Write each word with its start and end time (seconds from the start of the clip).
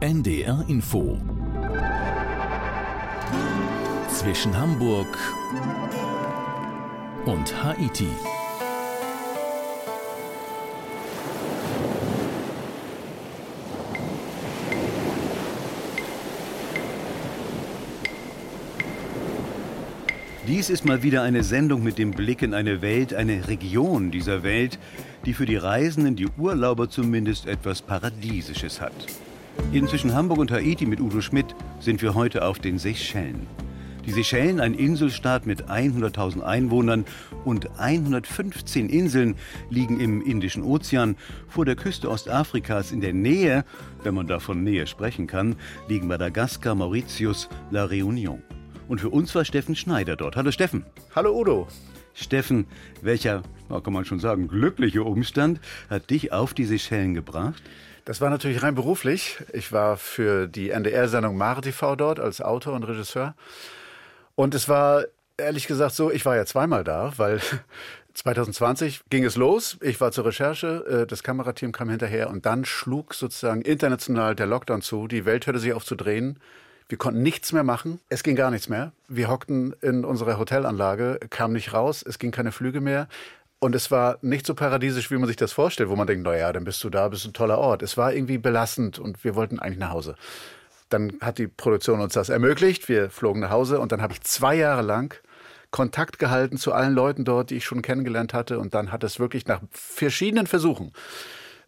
NDR 0.00 0.62
Info 0.68 1.18
zwischen 4.10 4.54
Hamburg 4.54 5.06
und 7.24 7.64
Haiti. 7.64 8.06
Dies 20.46 20.68
ist 20.68 20.84
mal 20.84 21.02
wieder 21.02 21.22
eine 21.22 21.42
Sendung 21.42 21.82
mit 21.82 21.96
dem 21.96 22.10
Blick 22.10 22.42
in 22.42 22.52
eine 22.52 22.82
Welt, 22.82 23.14
eine 23.14 23.48
Region 23.48 24.10
dieser 24.10 24.42
Welt, 24.42 24.78
die 25.24 25.32
für 25.32 25.46
die 25.46 25.56
Reisenden, 25.56 26.16
die 26.16 26.28
Urlauber 26.36 26.90
zumindest 26.90 27.46
etwas 27.46 27.80
Paradiesisches 27.80 28.82
hat. 28.82 28.92
Hier 29.76 29.86
zwischen 29.86 30.14
Hamburg 30.14 30.38
und 30.38 30.50
Haiti 30.50 30.86
mit 30.86 31.02
Udo 31.02 31.20
Schmidt 31.20 31.54
sind 31.80 32.00
wir 32.00 32.14
heute 32.14 32.46
auf 32.46 32.58
den 32.58 32.78
Seychellen. 32.78 33.46
Die 34.06 34.10
Seychellen, 34.10 34.58
ein 34.58 34.72
Inselstaat 34.72 35.44
mit 35.44 35.64
100.000 35.68 36.40
Einwohnern 36.40 37.04
und 37.44 37.78
115 37.78 38.88
Inseln, 38.88 39.34
liegen 39.68 40.00
im 40.00 40.22
Indischen 40.22 40.62
Ozean. 40.62 41.14
Vor 41.46 41.66
der 41.66 41.76
Küste 41.76 42.08
Ostafrikas 42.08 42.90
in 42.90 43.02
der 43.02 43.12
Nähe, 43.12 43.66
wenn 44.02 44.14
man 44.14 44.26
davon 44.26 44.64
Nähe 44.64 44.86
sprechen 44.86 45.26
kann, 45.26 45.56
liegen 45.88 46.06
Madagaskar, 46.06 46.74
Mauritius, 46.74 47.50
La 47.70 47.84
Réunion. 47.84 48.38
Und 48.88 49.02
für 49.02 49.10
uns 49.10 49.34
war 49.34 49.44
Steffen 49.44 49.76
Schneider 49.76 50.16
dort. 50.16 50.36
Hallo 50.36 50.52
Steffen. 50.52 50.86
Hallo 51.14 51.38
Udo. 51.38 51.68
Steffen, 52.14 52.64
welcher, 53.02 53.42
kann 53.68 53.92
man 53.92 54.06
schon 54.06 54.20
sagen, 54.20 54.48
glückliche 54.48 55.04
Umstand 55.04 55.60
hat 55.90 56.08
dich 56.08 56.32
auf 56.32 56.54
die 56.54 56.64
Seychellen 56.64 57.12
gebracht? 57.12 57.62
Das 58.06 58.20
war 58.20 58.30
natürlich 58.30 58.62
rein 58.62 58.76
beruflich. 58.76 59.38
Ich 59.52 59.72
war 59.72 59.96
für 59.96 60.46
die 60.46 60.70
NDR-Sendung 60.70 61.36
Mare 61.36 61.60
TV 61.60 61.96
dort 61.96 62.20
als 62.20 62.40
Autor 62.40 62.74
und 62.74 62.84
Regisseur. 62.84 63.34
Und 64.36 64.54
es 64.54 64.68
war 64.68 65.06
ehrlich 65.36 65.66
gesagt 65.66 65.96
so, 65.96 66.12
ich 66.12 66.24
war 66.24 66.36
ja 66.36 66.46
zweimal 66.46 66.84
da, 66.84 67.12
weil 67.16 67.40
2020 68.14 69.02
ging 69.10 69.24
es 69.24 69.34
los. 69.34 69.76
Ich 69.80 70.00
war 70.00 70.12
zur 70.12 70.24
Recherche, 70.24 71.02
äh, 71.02 71.06
das 71.08 71.24
Kamerateam 71.24 71.72
kam 71.72 71.90
hinterher 71.90 72.30
und 72.30 72.46
dann 72.46 72.64
schlug 72.64 73.12
sozusagen 73.12 73.62
international 73.62 74.36
der 74.36 74.46
Lockdown 74.46 74.82
zu. 74.82 75.08
Die 75.08 75.24
Welt 75.24 75.48
hörte 75.48 75.58
sich 75.58 75.72
auf 75.72 75.84
zu 75.84 75.96
drehen. 75.96 76.38
Wir 76.88 76.98
konnten 76.98 77.22
nichts 77.22 77.52
mehr 77.52 77.64
machen. 77.64 77.98
Es 78.08 78.22
ging 78.22 78.36
gar 78.36 78.52
nichts 78.52 78.68
mehr. 78.68 78.92
Wir 79.08 79.28
hockten 79.28 79.74
in 79.82 80.04
unserer 80.04 80.38
Hotelanlage, 80.38 81.18
kamen 81.28 81.54
nicht 81.54 81.72
raus. 81.72 82.04
Es 82.06 82.20
ging 82.20 82.30
keine 82.30 82.52
Flüge 82.52 82.80
mehr. 82.80 83.08
Und 83.58 83.74
es 83.74 83.90
war 83.90 84.18
nicht 84.20 84.46
so 84.46 84.54
paradiesisch, 84.54 85.10
wie 85.10 85.16
man 85.16 85.26
sich 85.26 85.36
das 85.36 85.52
vorstellt, 85.52 85.88
wo 85.88 85.96
man 85.96 86.06
denkt, 86.06 86.24
naja, 86.24 86.52
dann 86.52 86.64
bist 86.64 86.84
du 86.84 86.90
da, 86.90 87.08
bist 87.08 87.24
ein 87.24 87.32
toller 87.32 87.58
Ort. 87.58 87.82
Es 87.82 87.96
war 87.96 88.12
irgendwie 88.12 88.38
belastend 88.38 88.98
und 88.98 89.24
wir 89.24 89.34
wollten 89.34 89.58
eigentlich 89.58 89.78
nach 89.78 89.92
Hause. 89.92 90.14
Dann 90.90 91.14
hat 91.20 91.38
die 91.38 91.48
Produktion 91.48 92.00
uns 92.00 92.12
das 92.12 92.28
ermöglicht. 92.28 92.88
Wir 92.88 93.10
flogen 93.10 93.40
nach 93.40 93.50
Hause 93.50 93.80
und 93.80 93.92
dann 93.92 94.02
habe 94.02 94.12
ich 94.12 94.20
zwei 94.22 94.54
Jahre 94.54 94.82
lang 94.82 95.18
Kontakt 95.70 96.18
gehalten 96.18 96.58
zu 96.58 96.72
allen 96.72 96.94
Leuten 96.94 97.24
dort, 97.24 97.50
die 97.50 97.56
ich 97.56 97.64
schon 97.64 97.82
kennengelernt 97.82 98.34
hatte. 98.34 98.58
Und 98.58 98.74
dann 98.74 98.92
hat 98.92 99.02
es 99.04 99.18
wirklich 99.18 99.46
nach 99.46 99.62
verschiedenen 99.70 100.46
Versuchen 100.46 100.92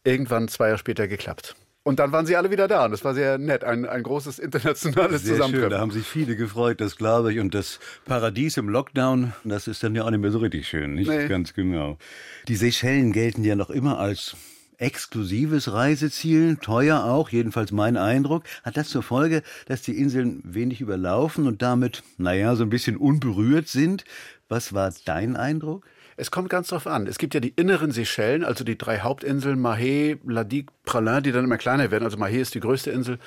irgendwann 0.05 0.49
zwei 0.49 0.67
Jahre 0.67 0.79
später 0.79 1.09
geklappt. 1.09 1.57
Und 1.85 2.01
dann 2.01 2.13
waren 2.13 2.27
sie 2.27 2.37
alle 2.37 2.51
wieder 2.51 2.69
da 2.69 2.85
und 2.85 2.91
das 2.91 3.03
war 3.05 3.15
sehr 3.15 3.39
nett, 3.39 3.65
ein, 3.65 3.87
ein 3.87 4.03
großes 4.03 4.39
internationales 4.39 5.23
sehr 5.23 5.37
Zusammentreffen. 5.37 5.71
Schön. 5.71 5.71
Da 5.71 5.81
haben 5.81 5.91
sich 5.91 6.07
viele 6.07 6.37
gefreut, 6.37 6.81
das 6.81 6.97
glaube 6.97 7.33
ich. 7.33 7.39
Und 7.39 7.55
das 7.55 7.81
Paradies 8.05 8.57
im 8.59 8.69
Lockdown, 8.69 9.33
das 9.45 9.69
ist 9.69 9.83
dann 9.83 9.95
ja 9.95 10.05
auch 10.05 10.11
nicht 10.11 10.21
mehr 10.21 10.31
so 10.31 10.39
richtig 10.39 10.69
schön, 10.69 10.95
nicht 10.95 11.09
nee. 11.09 11.29
ganz 11.29 11.55
genau. 11.55 11.97
Die 12.47 12.57
Seychellen 12.57 13.13
gelten 13.13 13.43
ja 13.43 13.57
noch 13.57 13.71
immer 13.71 13.99
als 13.99 14.37
exklusives 14.79 15.73
Reiseziel, 15.73 16.57
teuer 16.57 17.05
auch, 17.05 17.31
jedenfalls 17.31 17.73
mein 17.73 17.97
Eindruck, 17.97 18.45
hat 18.63 18.77
das 18.77 18.89
zur 18.89 19.03
Folge, 19.03 19.43
dass 19.67 19.83
die 19.83 19.99
Inseln 19.99 20.41
wenig 20.45 20.81
überlaufen 20.81 21.47
und 21.47 21.63
damit, 21.63 22.03
naja, 22.17 22.55
so 22.55 22.63
ein 22.63 22.71
bisschen 22.71 22.97
unberührt 22.97 23.69
sind. 23.69 24.05
Was 24.49 24.73
war 24.73 24.93
dein 25.05 25.37
Eindruck? 25.37 25.85
Es 26.19 26.33
kommt 26.33 26.51
ganz 26.51 26.69
drauf 26.69 26.89
an. 26.89 27.07
Es 27.07 27.17
gibt 27.17 27.35
ja 27.35 27.41
die 27.41 27.51
inneren 27.55 27.93
Seychellen, 27.93 28.45
also 28.45 28.65
die 28.65 28.77
drei 28.77 28.99
Hauptinseln, 28.99 29.65
Mahé, 29.65 30.19
Ladique, 30.27 30.73
Pralin, 30.85 31.23
die 31.23 31.31
dann 31.31 31.45
immer 31.45 31.59
kleiner 31.59 31.93
werden. 31.93 32.03
Also 32.03 32.19
Mahé 32.19 32.41
ist 32.41 32.57
die 32.57 32.61
größte 32.61 32.91
Insel. 32.91 33.21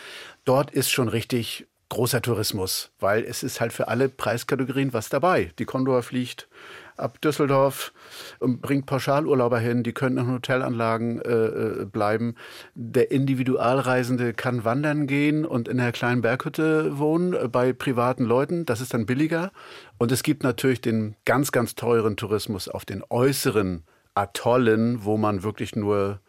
Dort 0.44 0.72
ist 0.72 0.91
schon 0.91 1.07
richtig 1.07 1.68
großer 1.88 2.22
Tourismus, 2.22 2.91
weil 3.00 3.24
es 3.24 3.44
ist 3.44 3.62
halt 3.62 3.72
für 3.72 3.88
alle 3.88 4.09
Preiskategorien 4.09 4.91
was 4.91 5.07
dabei. 5.07 5.51
Die 5.57 5.66
Condor 5.66 6.03
fliegt 6.03 6.50
ab 6.97 7.22
Düsseldorf 7.22 7.94
und 8.40 8.62
bringt 8.62 8.85
Pauschalurlauber 8.85 9.59
hin, 9.59 9.84
die 9.84 9.94
können 9.94 10.18
in 10.18 10.31
Hotelanlagen 10.31 11.22
äh, 11.22 11.31
äh, 11.31 11.85
bleiben. 11.85 12.35
Der 12.75 13.12
Individualreisende 13.12 14.34
kann 14.34 14.63
wandern 14.63 15.07
gehen 15.07 15.46
und 15.46 15.68
in 15.68 15.80
einer 15.80 15.91
kleinen 15.91 16.22
Berghütte 16.22 16.97
wohnen 16.97 17.34
äh, 17.34 17.47
bei 17.47 17.74
privaten 17.74 18.25
Leuten, 18.25 18.66
das 18.66 18.81
ist 18.81 18.94
dann 18.94 19.06
billiger. 19.06 19.51
Und 19.97 20.12
es 20.12 20.24
gibt 20.24 20.44
natürlich 20.44 20.81
den 20.81 21.16
ganz, 21.25 21.51
ganz 21.51 21.75
teuren 21.75 22.18
Tourismus 22.18 22.68
auf 22.68 22.85
den 22.85 23.03
äußeren 23.09 23.84
Atollen, 24.13 25.03
wo 25.03 25.18
man 25.18 25.44
wirklich 25.44 25.75
nur 25.75 26.19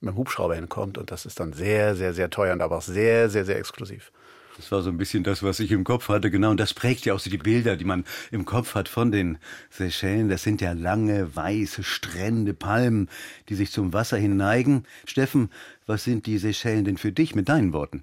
mit 0.00 0.14
dem 0.14 0.16
Hubschrauber 0.16 0.54
hinkommt 0.54 0.96
und 0.96 1.10
das 1.10 1.26
ist 1.26 1.40
dann 1.40 1.52
sehr, 1.52 1.96
sehr, 1.96 2.14
sehr 2.14 2.30
teuer 2.30 2.52
und 2.52 2.62
aber 2.62 2.76
auch 2.76 2.82
sehr, 2.82 3.28
sehr, 3.30 3.44
sehr 3.44 3.58
exklusiv. 3.58 4.12
Das 4.58 4.72
war 4.72 4.82
so 4.82 4.90
ein 4.90 4.98
bisschen 4.98 5.22
das, 5.22 5.44
was 5.44 5.60
ich 5.60 5.70
im 5.70 5.84
Kopf 5.84 6.08
hatte, 6.08 6.32
genau. 6.32 6.50
Und 6.50 6.58
das 6.58 6.74
prägt 6.74 7.06
ja 7.06 7.14
auch 7.14 7.20
so 7.20 7.30
die 7.30 7.38
Bilder, 7.38 7.76
die 7.76 7.84
man 7.84 8.04
im 8.32 8.44
Kopf 8.44 8.74
hat 8.74 8.88
von 8.88 9.12
den 9.12 9.38
Seychellen. 9.70 10.28
Das 10.28 10.42
sind 10.42 10.60
ja 10.60 10.72
lange, 10.72 11.34
weiße 11.36 11.84
Strände, 11.84 12.54
Palmen, 12.54 13.08
die 13.48 13.54
sich 13.54 13.70
zum 13.70 13.92
Wasser 13.92 14.16
hinneigen. 14.16 14.84
Steffen, 15.06 15.50
was 15.86 16.02
sind 16.02 16.26
die 16.26 16.38
Seychellen 16.38 16.84
denn 16.84 16.98
für 16.98 17.12
dich 17.12 17.36
mit 17.36 17.48
deinen 17.48 17.72
Worten? 17.72 18.02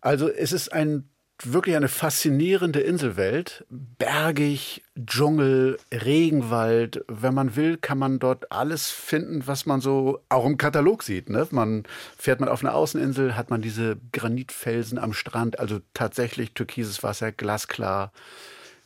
Also 0.00 0.28
es 0.28 0.50
ist 0.50 0.72
ein 0.72 1.08
wirklich 1.44 1.76
eine 1.76 1.88
faszinierende 1.88 2.80
Inselwelt. 2.80 3.64
Bergig, 3.70 4.82
Dschungel, 4.98 5.78
Regenwald. 5.92 7.04
Wenn 7.08 7.34
man 7.34 7.56
will, 7.56 7.76
kann 7.76 7.98
man 7.98 8.18
dort 8.18 8.50
alles 8.50 8.90
finden, 8.90 9.46
was 9.46 9.66
man 9.66 9.80
so 9.80 10.20
auch 10.28 10.46
im 10.46 10.56
Katalog 10.56 11.02
sieht. 11.02 11.30
Ne? 11.30 11.46
Man 11.50 11.84
fährt 12.16 12.40
man 12.40 12.48
auf 12.48 12.62
eine 12.64 12.74
Außeninsel, 12.74 13.36
hat 13.36 13.50
man 13.50 13.62
diese 13.62 13.98
Granitfelsen 14.12 14.98
am 14.98 15.12
Strand, 15.12 15.58
also 15.58 15.80
tatsächlich 15.94 16.52
türkises 16.52 17.02
Wasser, 17.02 17.32
glasklar. 17.32 18.12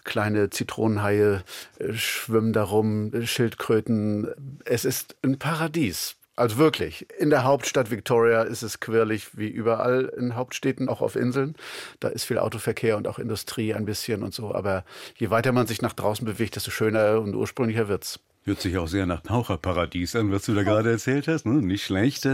Kleine 0.05 0.51
Zitronenhaie 0.51 1.45
äh, 1.79 1.93
schwimmen 1.93 2.53
darum, 2.53 3.13
Schildkröten. 3.25 4.27
Es 4.65 4.85
ist 4.85 5.15
ein 5.23 5.39
Paradies. 5.39 6.17
Also 6.43 6.57
wirklich, 6.57 7.07
in 7.21 7.31
der 7.31 7.45
Hauptstadt 7.45 7.93
Victoria 7.93 8.43
ist 8.43 8.63
es 8.63 8.81
quirlig 8.81 9.39
wie 9.39 9.47
überall 9.47 10.13
in 10.17 10.35
Hauptstädten, 10.35 10.89
auch 10.89 11.01
auf 11.01 11.15
Inseln. 11.15 11.55
Da 12.01 12.09
ist 12.09 12.25
viel 12.25 12.39
Autoverkehr 12.39 12.97
und 12.97 13.07
auch 13.07 13.21
Industrie 13.21 13.75
ein 13.75 13.85
bisschen 13.85 14.25
und 14.25 14.35
so. 14.35 14.53
Aber 14.53 14.85
je 15.17 15.31
weiter 15.31 15.53
man 15.53 15.69
sich 15.69 15.83
nach 15.83 15.93
draußen 15.93 16.27
bewegt, 16.27 16.57
desto 16.57 16.73
schöner 16.73 17.21
und 17.21 17.37
ursprünglicher 17.37 17.87
wird's. 17.87 18.19
Hört 18.43 18.61
sich 18.61 18.77
auch 18.77 18.89
sehr 18.89 19.07
nach 19.07 19.21
Taucherparadies 19.21 20.17
an, 20.17 20.33
was 20.33 20.45
du 20.45 20.53
da 20.53 20.65
gerade 20.65 20.91
erzählt 20.91 21.29
hast. 21.29 21.47
Ne? 21.47 21.63
Nicht 21.63 21.85
schlecht. 21.85 22.29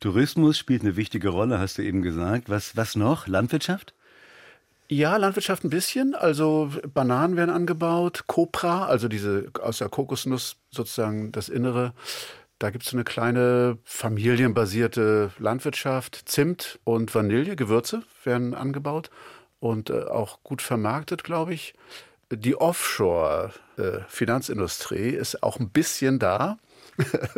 Tourismus 0.00 0.58
spielt 0.58 0.82
eine 0.82 0.96
wichtige 0.96 1.28
Rolle, 1.28 1.60
hast 1.60 1.78
du 1.78 1.82
eben 1.82 2.02
gesagt. 2.02 2.50
Was, 2.50 2.76
was 2.76 2.96
noch? 2.96 3.28
Landwirtschaft? 3.28 3.94
Ja, 4.88 5.16
Landwirtschaft 5.16 5.62
ein 5.62 5.70
bisschen. 5.70 6.16
Also 6.16 6.72
Bananen 6.92 7.36
werden 7.36 7.50
angebaut, 7.50 8.24
Copra, 8.26 8.86
also 8.86 9.06
diese 9.06 9.52
aus 9.62 9.78
der 9.78 9.88
Kokosnuss 9.88 10.56
sozusagen 10.72 11.30
das 11.30 11.48
Innere 11.48 11.92
da 12.58 12.70
gibt 12.70 12.86
es 12.86 12.94
eine 12.94 13.04
kleine 13.04 13.76
familienbasierte 13.84 15.30
Landwirtschaft. 15.38 16.22
Zimt 16.26 16.80
und 16.84 17.14
Vanille, 17.14 17.54
Gewürze 17.56 18.02
werden 18.24 18.54
angebaut 18.54 19.10
und 19.60 19.90
äh, 19.90 20.04
auch 20.04 20.42
gut 20.42 20.62
vermarktet, 20.62 21.22
glaube 21.22 21.52
ich. 21.52 21.74
Die 22.32 22.56
Offshore-Finanzindustrie 22.56 25.14
äh, 25.14 25.16
ist 25.16 25.42
auch 25.42 25.60
ein 25.60 25.68
bisschen 25.70 26.18
da. 26.18 26.56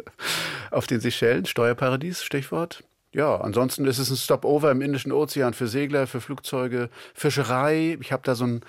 Auf 0.71 0.87
den 0.87 1.01
Seychellen, 1.01 1.47
Steuerparadies, 1.47 2.23
Stichwort. 2.23 2.85
Ja, 3.13 3.41
ansonsten 3.41 3.87
ist 3.87 3.99
es 3.99 4.09
ein 4.11 4.17
Stopover 4.17 4.71
im 4.71 4.83
Indischen 4.83 5.11
Ozean 5.13 5.53
für 5.53 5.67
Segler, 5.67 6.07
für 6.07 6.21
Flugzeuge, 6.21 6.91
Fischerei. 7.15 7.99
Ich 8.01 8.13
habe 8.13 8.23
da 8.25 8.37
so 8.37 8.45
einen 8.45 8.61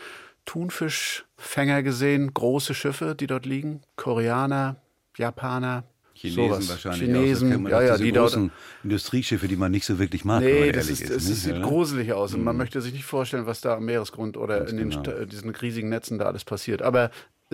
Thunfischfänger 0.45 1.83
gesehen, 1.83 2.33
große 2.33 2.73
Schiffe, 2.73 3.13
die 3.15 3.27
dort 3.27 3.45
liegen. 3.45 3.81
Koreaner, 3.97 4.77
Japaner, 5.15 5.83
Chinesen 6.19 6.49
Sowas. 6.49 6.69
wahrscheinlich. 6.69 7.01
Chinesen, 7.01 7.65
auch. 7.65 7.69
ja, 7.69 7.81
ja, 7.81 7.97
die 7.97 8.11
großen 8.11 8.51
Industrieschiffe, 8.83 9.47
die 9.47 9.55
man 9.55 9.71
nicht 9.71 9.85
so 9.85 9.99
wirklich 9.99 10.25
mag. 10.25 10.43
Nee, 10.43 10.71
das, 10.71 10.89
ist, 10.89 11.01
ist, 11.01 11.15
das 11.15 11.29
ist, 11.29 11.43
sieht 11.43 11.55
ja, 11.55 11.61
gruselig 11.61 12.11
aus 12.11 12.33
und 12.33 12.43
man 12.43 12.55
mhm. 12.55 12.59
möchte 12.59 12.81
sich 12.81 12.91
nicht 12.91 13.05
vorstellen, 13.05 13.45
was 13.45 13.61
da 13.61 13.75
am 13.75 13.85
Meeresgrund 13.85 14.35
oder 14.35 14.59
Ganz 14.59 14.71
in 14.71 14.77
den, 14.77 14.89
genau. 14.89 15.25
diesen 15.25 15.49
riesigen 15.51 15.89
Netzen 15.89 16.19
da 16.19 16.25
alles 16.25 16.43
passiert. 16.43 16.81
Aber 16.81 17.09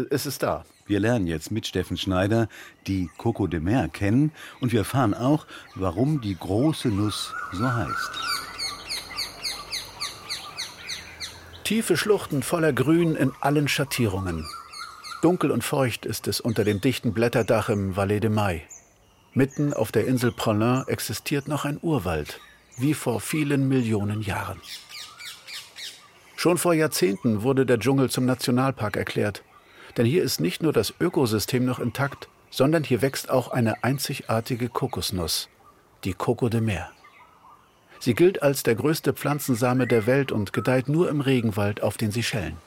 es 0.09 0.25
ist 0.25 0.43
da. 0.43 0.65
Wir 0.87 0.99
lernen 0.99 1.27
jetzt 1.27 1.51
mit 1.51 1.67
Steffen 1.67 1.97
Schneider 1.97 2.49
die 2.87 3.09
Coco 3.17 3.47
de 3.47 3.59
Mer 3.59 3.87
kennen 3.87 4.31
und 4.61 4.71
wir 4.71 4.79
erfahren 4.79 5.13
auch, 5.13 5.45
warum 5.75 6.19
die 6.21 6.35
große 6.35 6.89
Nuss 6.89 7.33
so 7.53 7.71
heißt. 7.71 8.11
Tiefe 11.63 11.97
Schluchten 11.97 12.43
voller 12.43 12.73
Grün 12.73 13.15
in 13.15 13.31
allen 13.41 13.67
Schattierungen. 13.67 14.45
Dunkel 15.25 15.49
und 15.49 15.63
feucht 15.63 16.05
ist 16.05 16.27
es 16.27 16.39
unter 16.39 16.63
dem 16.63 16.81
dichten 16.81 17.11
Blätterdach 17.11 17.69
im 17.69 17.95
Valais 17.95 18.19
de 18.19 18.29
Mai. 18.29 18.61
Mitten 19.33 19.73
auf 19.73 19.91
der 19.91 20.05
Insel 20.05 20.31
Pralin 20.31 20.83
existiert 20.85 21.47
noch 21.47 21.65
ein 21.65 21.79
Urwald. 21.81 22.39
wie 22.77 22.93
vor 22.93 23.19
vielen 23.19 23.67
Millionen 23.67 24.21
Jahren. 24.21 24.61
Schon 26.35 26.59
vor 26.59 26.75
Jahrzehnten 26.75 27.41
wurde 27.41 27.65
der 27.65 27.79
Dschungel 27.79 28.11
zum 28.11 28.27
Nationalpark 28.27 28.97
erklärt. 28.97 29.41
Denn 29.97 30.05
hier 30.05 30.21
ist 30.21 30.39
nicht 30.39 30.61
nur 30.61 30.73
das 30.73 30.93
Ökosystem 30.99 31.65
noch 31.65 31.79
intakt, 31.79 32.29
sondern 32.51 32.83
hier 32.83 33.01
wächst 33.01 33.31
auch 33.31 33.47
eine 33.47 33.83
einzigartige 33.83 34.69
Kokosnuss, 34.69 35.49
die 36.03 36.13
Coco 36.13 36.49
de 36.49 36.61
Mer. 36.61 36.91
Sie 37.99 38.13
gilt 38.13 38.43
als 38.43 38.61
der 38.61 38.75
größte 38.75 39.13
Pflanzensame 39.13 39.87
der 39.87 40.05
Welt 40.05 40.31
und 40.31 40.53
gedeiht 40.53 40.87
nur 40.87 41.09
im 41.09 41.21
Regenwald 41.21 41.81
auf 41.81 41.97
den 41.97 42.11
Seychellen. 42.11 42.57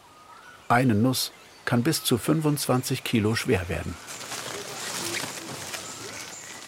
Eine 0.66 0.96
Nuss 0.96 1.30
kann 1.68 1.82
bis 1.82 2.02
zu 2.02 2.16
25 2.16 3.04
Kilo 3.04 3.34
schwer 3.34 3.68
werden. 3.68 3.94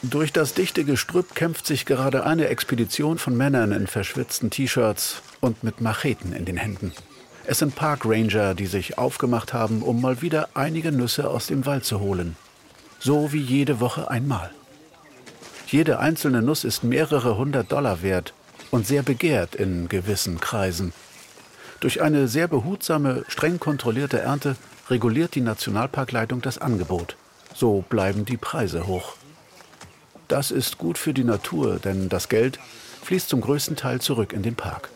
Durch 0.02 0.31
das 0.31 0.52
dichte 0.52 0.85
Gestrüpp 0.85 1.35
kämpft 1.35 1.67
sich 1.67 1.87
gerade 1.87 2.26
eine 2.26 2.49
Expedition 2.49 3.17
von 3.17 3.35
Männern 3.35 3.73
in 3.73 3.87
verschwitzten 3.87 4.50
T-Shirts 4.50 5.23
und 5.41 5.64
mit 5.64 5.81
Macheten 5.81 6.35
in 6.35 6.44
den 6.44 6.58
Händen. 6.58 6.93
Es 7.47 7.61
sind 7.61 7.76
Parkranger, 7.76 8.55
die 8.55 8.67
sich 8.67 8.99
aufgemacht 8.99 9.55
haben, 9.55 9.81
um 9.81 10.02
mal 10.02 10.20
wieder 10.20 10.50
einige 10.52 10.93
Nüsse 10.93 11.31
aus 11.31 11.46
dem 11.46 11.64
Wald 11.64 11.87
zu 11.87 12.00
holen. 12.00 12.37
So 12.99 13.32
wie 13.32 13.41
jede 13.41 13.81
Woche 13.81 14.11
einmal. 14.11 14.50
Jede 15.67 15.99
einzelne 15.99 16.43
Nuss 16.43 16.62
ist 16.64 16.85
mehrere 16.85 17.38
hundert 17.38 17.73
Dollar 17.73 18.03
wert 18.03 18.35
und 18.70 18.87
sehr 18.87 19.03
begehrt 19.03 19.55
in 19.55 19.88
gewissen 19.88 20.41
Kreisen. 20.41 20.93
Durch 21.81 22.03
eine 22.03 22.29
sehr 22.29 22.49
behutsame, 22.49 23.25
streng 23.29 23.58
kontrollierte 23.58 24.20
Ernte 24.20 24.56
reguliert 24.90 25.34
die 25.34 25.40
Nationalparkleitung 25.40 26.42
das 26.42 26.58
Angebot. 26.58 27.16
So 27.54 27.84
bleiben 27.88 28.25
die 28.25 28.37
Preise 28.37 28.87
hoch. 28.87 29.14
Das 30.28 30.50
ist 30.50 30.78
gut 30.78 30.98
für 30.98 31.14
die 31.14 31.25
Natur, 31.25 31.78
denn 31.78 32.08
das 32.08 32.28
Geld 32.28 32.58
fließt 33.02 33.28
zum 33.28 33.40
größten 33.40 33.76
Teil 33.76 34.00
zurück 34.00 34.32
in 34.32 34.42
den 34.42 34.54
Park. 34.54 34.90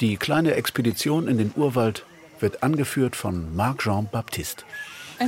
Die 0.00 0.16
kleine 0.16 0.54
Expedition 0.54 1.26
in 1.26 1.38
den 1.38 1.52
Urwald 1.56 2.04
wird 2.38 2.62
angeführt 2.62 3.16
von 3.16 3.56
Marc-Jean 3.56 4.08
Baptiste. 4.10 4.64
Uh, 5.18 5.24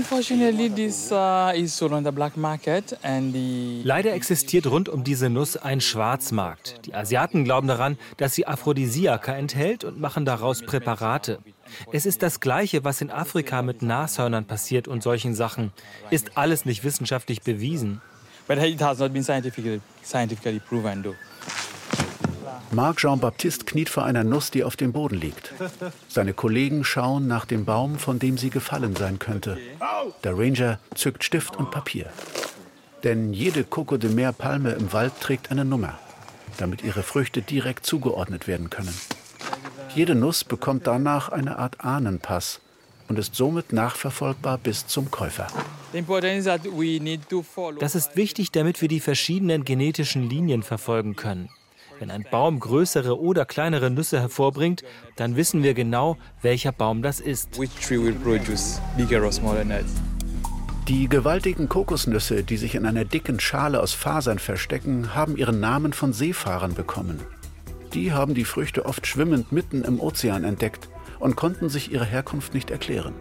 Leider 3.83 4.13
existiert 4.13 4.67
rund 4.67 4.89
um 4.91 5.05
diese 5.05 5.31
Nuss 5.31 5.57
ein 5.57 5.81
Schwarzmarkt. 5.81 6.85
Die 6.85 6.95
Asiaten 6.95 7.45
glauben 7.45 7.69
daran, 7.69 7.97
dass 8.19 8.35
sie 8.35 8.47
Aphrodisiaka 8.47 9.35
enthält 9.35 9.85
und 9.85 9.99
machen 9.99 10.27
daraus 10.27 10.63
Präparate. 10.63 11.39
Es 11.91 12.05
ist 12.05 12.23
das 12.23 12.41
Gleiche, 12.41 12.85
was 12.85 13.01
in 13.01 13.11
Afrika 13.11 13.63
mit 13.63 13.81
Nashörnern 13.81 14.45
passiert 14.45 14.89
und 14.89 15.03
solchen 15.03 15.35
Sachen. 15.35 15.73
Ist 16.11 16.37
alles 16.37 16.67
nicht 16.67 16.85
wissenschaftlich 16.85 17.41
bewiesen. 17.41 18.03
But 18.47 18.59
it 18.59 18.81
has 18.83 18.99
not 18.99 19.13
been 19.13 19.23
scientifically, 19.23 19.81
scientifically 20.03 20.59
proven 20.61 21.03
though. 21.03 21.15
Marc 22.71 22.99
Jean-Baptiste 22.99 23.65
kniet 23.65 23.89
vor 23.89 24.05
einer 24.05 24.25
Nuss, 24.25 24.51
die 24.51 24.63
auf 24.63 24.77
dem 24.77 24.93
Boden 24.93 25.17
liegt. 25.17 25.55
Seine 26.09 26.35
Kollegen 26.35 26.85
schauen 26.85 27.27
nach 27.27 27.47
dem 27.47 27.65
Baum, 27.65 27.99
von 27.99 28.19
dem 28.19 28.37
sie 28.37 28.51
gefallen 28.51 28.95
sein 28.95 29.19
könnte. 29.19 29.59
Der 30.23 30.37
Ranger 30.37 30.79
zückt 30.95 31.25
Stift 31.25 31.57
und 31.57 31.71
Papier. 31.71 32.11
Denn 33.05 33.33
jede 33.33 33.65
Coco 33.65 33.97
de 33.97 34.11
Mer 34.11 34.33
Palme 34.33 34.73
im 34.73 34.93
Wald 34.93 35.13
trägt 35.21 35.51
eine 35.51 35.65
Nummer, 35.65 35.99
damit 36.59 36.83
ihre 36.83 37.03
Früchte 37.03 37.43
direkt 37.43 37.87
zugeordnet 37.87 38.47
werden 38.47 38.69
können. 38.71 38.95
Jede 39.95 40.15
Nuss 40.15 40.45
bekommt 40.45 40.87
danach 40.87 41.31
eine 41.31 41.59
Art 41.59 41.85
Ahnenpass 41.85 42.61
und 43.09 43.19
ist 43.19 43.35
somit 43.35 43.73
nachverfolgbar 43.73 44.59
bis 44.59 44.87
zum 44.87 45.11
Käufer. 45.11 45.47
Das 47.81 47.95
ist 47.95 48.17
wichtig, 48.17 48.53
damit 48.53 48.83
wir 48.83 48.89
die 48.89 49.01
verschiedenen 49.01 49.65
genetischen 49.65 50.29
Linien 50.29 50.63
verfolgen 50.63 51.17
können. 51.17 51.49
Wenn 51.99 52.11
ein 52.11 52.25
Baum 52.31 52.61
größere 52.61 53.19
oder 53.19 53.45
kleinere 53.45 53.91
Nüsse 53.91 54.21
hervorbringt, 54.21 54.85
dann 55.17 55.37
wissen 55.37 55.63
wir 55.63 55.75
genau, 55.75 56.17
welcher 56.43 56.73
Baum 56.73 57.03
das 57.03 57.19
ist. 57.19 57.59
Die 60.89 61.09
gewaltigen 61.09 61.69
Kokosnüsse, 61.69 62.45
die 62.45 62.57
sich 62.57 62.75
in 62.75 62.87
einer 62.87 63.05
dicken 63.05 63.41
Schale 63.41 63.83
aus 63.83 63.93
Fasern 63.93 64.39
verstecken, 64.39 65.15
haben 65.15 65.37
ihren 65.37 65.61
Namen 65.61 65.93
von 65.93 66.13
Seefahrern 66.13 66.75
bekommen. 66.75 67.21
Die 67.95 68.13
haben 68.13 68.35
die 68.35 68.45
Früchte 68.45 68.87
oft 68.87 69.07
schwimmend 69.07 69.51
mitten 69.51 69.83
im 69.83 70.01
Ozean 70.01 70.45
entdeckt 70.45 70.89
und 71.19 71.37
konnten 71.37 71.69
sich 71.69 71.93
ihre 71.93 72.05
Herkunft 72.05 72.55
nicht 72.55 72.71
erklären. 72.71 73.15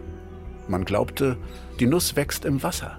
Man 0.68 0.84
glaubte, 0.84 1.36
die 1.80 1.86
Nuss 1.86 2.16
wächst 2.16 2.44
im 2.44 2.62
Wasser. 2.62 2.98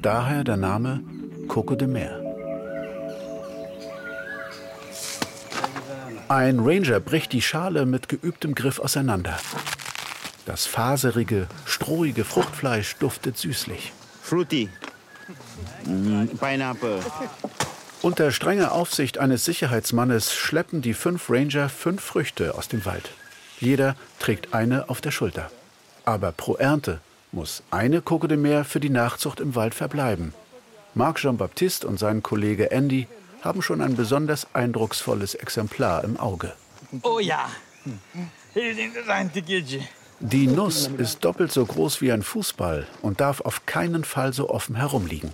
Daher 0.00 0.44
der 0.44 0.56
Name 0.56 1.02
Coco 1.48 1.74
de 1.74 1.88
Mer. 1.88 2.19
Ein 6.30 6.60
Ranger 6.60 7.00
bricht 7.00 7.32
die 7.32 7.42
Schale 7.42 7.86
mit 7.86 8.08
geübtem 8.08 8.54
Griff 8.54 8.78
auseinander. 8.78 9.36
Das 10.46 10.64
faserige, 10.64 11.48
strohige 11.64 12.24
Fruchtfleisch 12.24 12.94
duftet 13.00 13.36
süßlich. 13.36 13.92
Fruity. 14.22 14.68
Mm, 15.86 16.26
pineapple. 16.38 17.00
Unter 18.00 18.30
strenger 18.30 18.70
Aufsicht 18.70 19.18
eines 19.18 19.44
Sicherheitsmannes 19.44 20.32
schleppen 20.32 20.82
die 20.82 20.94
fünf 20.94 21.28
Ranger 21.30 21.68
fünf 21.68 22.00
Früchte 22.00 22.54
aus 22.54 22.68
dem 22.68 22.84
Wald. 22.84 23.10
Jeder 23.58 23.96
trägt 24.20 24.54
eine 24.54 24.88
auf 24.88 25.00
der 25.00 25.10
Schulter. 25.10 25.50
Aber 26.04 26.30
pro 26.30 26.54
Ernte 26.54 27.00
muss 27.32 27.64
eine 27.72 28.02
Coco 28.02 28.28
de 28.28 28.36
Mer 28.36 28.64
für 28.64 28.78
die 28.78 28.88
Nachzucht 28.88 29.40
im 29.40 29.56
Wald 29.56 29.74
verbleiben. 29.74 30.32
Marc 30.94 31.18
Jean-Baptiste 31.18 31.88
und 31.88 31.98
sein 31.98 32.22
Kollege 32.22 32.70
Andy 32.70 33.08
haben 33.42 33.62
schon 33.62 33.80
ein 33.80 33.96
besonders 33.96 34.46
eindrucksvolles 34.54 35.34
Exemplar 35.34 36.04
im 36.04 36.18
Auge. 36.18 36.52
Oh 37.02 37.18
ja. 37.18 37.48
Die 40.20 40.46
Nuss 40.46 40.90
ist 40.98 41.24
doppelt 41.24 41.50
so 41.50 41.64
groß 41.64 42.00
wie 42.02 42.12
ein 42.12 42.22
Fußball 42.22 42.86
und 43.00 43.20
darf 43.20 43.40
auf 43.40 43.64
keinen 43.64 44.04
Fall 44.04 44.32
so 44.32 44.50
offen 44.50 44.76
herumliegen. 44.76 45.32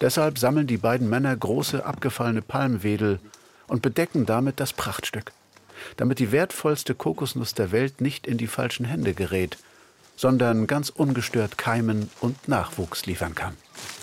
Deshalb 0.00 0.38
sammeln 0.38 0.66
die 0.66 0.78
beiden 0.78 1.08
Männer 1.08 1.34
große 1.36 1.84
abgefallene 1.84 2.42
Palmwedel 2.42 3.20
und 3.68 3.82
bedecken 3.82 4.26
damit 4.26 4.60
das 4.60 4.72
Prachtstück, 4.72 5.32
damit 5.96 6.18
die 6.18 6.32
wertvollste 6.32 6.94
Kokosnuss 6.94 7.54
der 7.54 7.72
Welt 7.72 8.00
nicht 8.00 8.26
in 8.26 8.36
die 8.36 8.46
falschen 8.46 8.84
Hände 8.84 9.14
gerät, 9.14 9.58
sondern 10.16 10.66
ganz 10.66 10.90
ungestört 10.90 11.58
keimen 11.58 12.10
und 12.20 12.48
Nachwuchs 12.48 13.06
liefern 13.06 13.34
kann. 13.34 13.54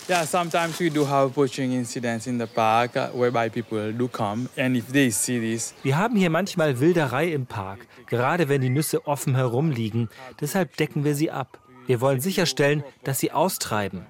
Yeah, 0.09 0.25
sometimes 0.25 0.79
we 0.79 0.89
do 0.89 1.07
have 1.07 1.31
poaching 1.33 1.71
incidents 1.71 2.27
in 2.27 2.37
the 2.37 2.45
park 2.45 2.95
uh, 2.95 3.07
whereby 3.17 3.49
people 3.49 3.93
do 3.93 4.07
come 4.09 4.49
and 4.57 4.75
if 4.75 4.91
they 4.91 5.09
see 5.09 5.39
this. 5.39 5.73
Wir 5.81 5.97
haben 5.97 6.17
hier 6.17 6.29
manchmal 6.29 6.79
Wilderei 6.81 7.31
im 7.31 7.45
Park, 7.45 7.87
gerade 8.07 8.49
wenn 8.49 8.61
die 8.61 8.69
Nüsse 8.69 9.07
offen 9.07 9.35
herumliegen. 9.35 10.09
Deshalb 10.41 10.75
decken 10.75 11.05
wir 11.05 11.15
sie 11.15 11.31
ab. 11.31 11.57
Wir 11.87 12.01
wollen 12.01 12.19
sicherstellen, 12.19 12.83
dass 13.05 13.19
sie 13.19 13.31
austreiben. 13.31 14.05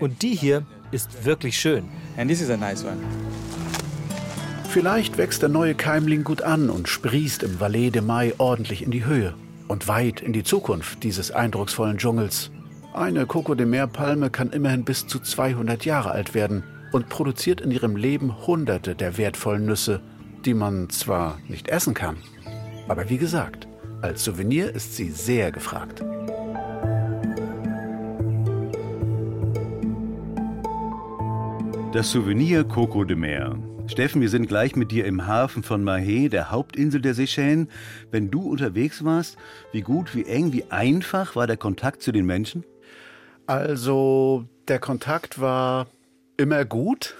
Und 0.00 0.22
die 0.22 0.34
hier 0.34 0.66
ist 0.90 1.24
wirklich 1.24 1.58
schön. 1.58 1.88
And 2.18 2.30
this 2.30 2.42
is 2.42 2.50
a 2.50 2.56
nice 2.56 2.84
one. 2.84 2.98
Vielleicht 4.68 5.16
wächst 5.16 5.40
der 5.40 5.48
neue 5.48 5.74
Keimling 5.74 6.24
gut 6.24 6.42
an 6.42 6.68
und 6.68 6.88
sprießt 6.88 7.42
im 7.42 7.58
Valais 7.58 7.90
de 7.90 8.02
Mai 8.02 8.34
ordentlich 8.36 8.82
in 8.82 8.90
die 8.90 9.06
Höhe 9.06 9.34
und 9.68 9.86
weit 9.86 10.20
in 10.20 10.32
die 10.32 10.42
Zukunft 10.42 11.04
dieses 11.04 11.30
eindrucksvollen 11.30 11.98
Dschungels. 11.98 12.50
Eine 12.94 13.26
Coco 13.26 13.54
de 13.54 13.66
Mer 13.66 13.86
Palme 13.86 14.30
kann 14.30 14.50
immerhin 14.50 14.84
bis 14.84 15.06
zu 15.06 15.20
200 15.20 15.84
Jahre 15.84 16.10
alt 16.10 16.34
werden 16.34 16.64
und 16.92 17.08
produziert 17.08 17.60
in 17.60 17.70
ihrem 17.70 17.96
Leben 17.96 18.46
Hunderte 18.46 18.94
der 18.94 19.18
wertvollen 19.18 19.66
Nüsse, 19.66 20.00
die 20.44 20.54
man 20.54 20.88
zwar 20.90 21.38
nicht 21.48 21.68
essen 21.68 21.94
kann, 21.94 22.16
aber 22.88 23.10
wie 23.10 23.18
gesagt, 23.18 23.68
als 24.00 24.24
Souvenir 24.24 24.74
ist 24.74 24.96
sie 24.96 25.10
sehr 25.10 25.52
gefragt. 25.52 26.02
Das 31.92 32.10
Souvenir 32.10 32.64
Coco 32.64 33.04
de 33.04 33.16
Mer. 33.16 33.67
Steffen, 33.88 34.20
wir 34.20 34.28
sind 34.28 34.46
gleich 34.46 34.76
mit 34.76 34.90
dir 34.90 35.06
im 35.06 35.26
Hafen 35.26 35.62
von 35.62 35.82
Mahé, 35.82 36.28
der 36.28 36.50
Hauptinsel 36.50 37.00
der 37.00 37.14
Seychellen. 37.14 37.70
Wenn 38.10 38.30
du 38.30 38.42
unterwegs 38.42 39.02
warst, 39.02 39.38
wie 39.72 39.80
gut, 39.80 40.14
wie 40.14 40.24
eng, 40.24 40.52
wie 40.52 40.64
einfach 40.70 41.34
war 41.36 41.46
der 41.46 41.56
Kontakt 41.56 42.02
zu 42.02 42.12
den 42.12 42.26
Menschen? 42.26 42.64
Also 43.46 44.44
der 44.68 44.78
Kontakt 44.78 45.40
war 45.40 45.86
immer 46.36 46.66
gut. 46.66 47.14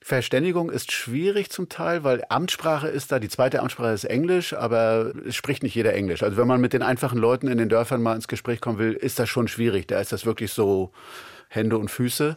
Verständigung 0.00 0.70
ist 0.70 0.90
schwierig 0.90 1.50
zum 1.50 1.68
Teil, 1.68 2.02
weil 2.02 2.24
Amtssprache 2.28 2.88
ist 2.88 3.12
da, 3.12 3.18
die 3.18 3.28
zweite 3.28 3.60
Amtssprache 3.60 3.92
ist 3.92 4.04
Englisch, 4.04 4.54
aber 4.54 5.12
es 5.26 5.36
spricht 5.36 5.62
nicht 5.62 5.74
jeder 5.74 5.92
Englisch. 5.92 6.22
Also 6.22 6.38
wenn 6.38 6.48
man 6.48 6.60
mit 6.60 6.72
den 6.72 6.82
einfachen 6.82 7.18
Leuten 7.18 7.46
in 7.46 7.58
den 7.58 7.68
Dörfern 7.68 8.02
mal 8.02 8.14
ins 8.14 8.28
Gespräch 8.28 8.60
kommen 8.60 8.78
will, 8.78 8.94
ist 8.94 9.18
das 9.18 9.28
schon 9.28 9.48
schwierig. 9.48 9.86
Da 9.86 10.00
ist 10.00 10.12
das 10.12 10.24
wirklich 10.24 10.52
so 10.52 10.92
Hände 11.54 11.78
und 11.78 11.90
Füße. 11.90 12.36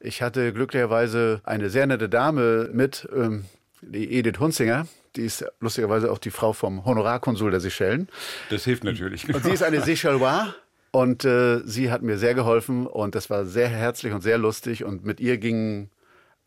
Ich 0.00 0.22
hatte 0.22 0.52
glücklicherweise 0.52 1.40
eine 1.44 1.70
sehr 1.70 1.86
nette 1.86 2.08
Dame 2.08 2.70
mit, 2.72 3.08
ähm, 3.14 3.44
die 3.80 4.18
Edith 4.18 4.38
Hunzinger. 4.38 4.86
Die 5.16 5.22
ist 5.22 5.44
lustigerweise 5.60 6.12
auch 6.12 6.18
die 6.18 6.30
Frau 6.30 6.52
vom 6.52 6.84
Honorarkonsul 6.84 7.50
der 7.50 7.60
Seychellen. 7.60 8.08
Das 8.50 8.64
hilft 8.64 8.84
natürlich. 8.84 9.32
Und 9.32 9.44
sie 9.44 9.50
ist 9.50 9.62
eine 9.62 9.80
Seychelloise. 9.80 10.54
Und 10.90 11.24
äh, 11.24 11.60
sie 11.64 11.90
hat 11.90 12.02
mir 12.02 12.16
sehr 12.16 12.34
geholfen 12.34 12.86
und 12.86 13.14
das 13.14 13.28
war 13.28 13.44
sehr 13.44 13.68
herzlich 13.68 14.12
und 14.12 14.22
sehr 14.22 14.38
lustig. 14.38 14.84
Und 14.84 15.04
mit 15.04 15.20
ihr 15.20 15.38
gingen 15.38 15.90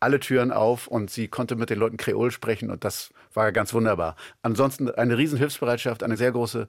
alle 0.02 0.18
Türen 0.18 0.50
auf 0.50 0.88
und 0.88 1.10
sie 1.10 1.28
konnte 1.28 1.54
mit 1.54 1.70
den 1.70 1.78
Leuten 1.78 1.96
Kreol 1.96 2.32
sprechen 2.32 2.70
und 2.70 2.84
das 2.84 3.10
war 3.34 3.52
ganz 3.52 3.72
wunderbar. 3.72 4.16
Ansonsten 4.42 4.90
eine 4.90 5.16
riesen 5.16 5.38
Hilfsbereitschaft, 5.38 6.02
eine 6.02 6.16
sehr 6.16 6.32
große, 6.32 6.66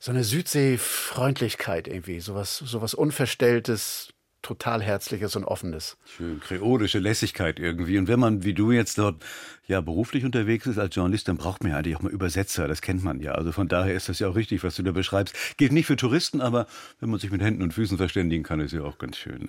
so 0.00 0.10
eine 0.10 0.24
Südsee-Freundlichkeit 0.24 1.86
irgendwie, 1.86 2.18
sowas, 2.18 2.58
sowas 2.58 2.94
Unverstelltes, 2.94 4.12
total 4.42 4.82
herzliches 4.82 5.36
und 5.36 5.44
offenes. 5.44 5.96
Schön, 6.04 6.40
kreolische 6.40 6.98
Lässigkeit 6.98 7.58
irgendwie. 7.58 7.96
Und 7.98 8.08
wenn 8.08 8.20
man, 8.20 8.44
wie 8.44 8.54
du 8.54 8.72
jetzt 8.72 8.98
dort 8.98 9.24
ja 9.68 9.80
beruflich 9.80 10.24
unterwegs 10.24 10.66
ist 10.66 10.78
als 10.78 10.94
Journalist, 10.94 11.28
dann 11.28 11.36
braucht 11.36 11.62
man 11.62 11.72
ja 11.72 11.78
eigentlich 11.78 11.96
auch 11.96 12.02
mal 12.02 12.12
Übersetzer. 12.12 12.68
Das 12.68 12.82
kennt 12.82 13.02
man 13.02 13.20
ja. 13.20 13.32
Also 13.32 13.52
von 13.52 13.68
daher 13.68 13.94
ist 13.94 14.08
das 14.08 14.18
ja 14.18 14.28
auch 14.28 14.36
richtig, 14.36 14.64
was 14.64 14.74
du 14.74 14.82
da 14.82 14.92
beschreibst. 14.92 15.34
Gilt 15.56 15.72
nicht 15.72 15.86
für 15.86 15.96
Touristen, 15.96 16.40
aber 16.40 16.66
wenn 17.00 17.10
man 17.10 17.20
sich 17.20 17.30
mit 17.30 17.40
Händen 17.40 17.62
und 17.62 17.72
Füßen 17.72 17.96
verständigen 17.96 18.42
kann, 18.42 18.60
ist 18.60 18.72
ja 18.72 18.82
auch 18.82 18.98
ganz 18.98 19.16
schön. 19.16 19.48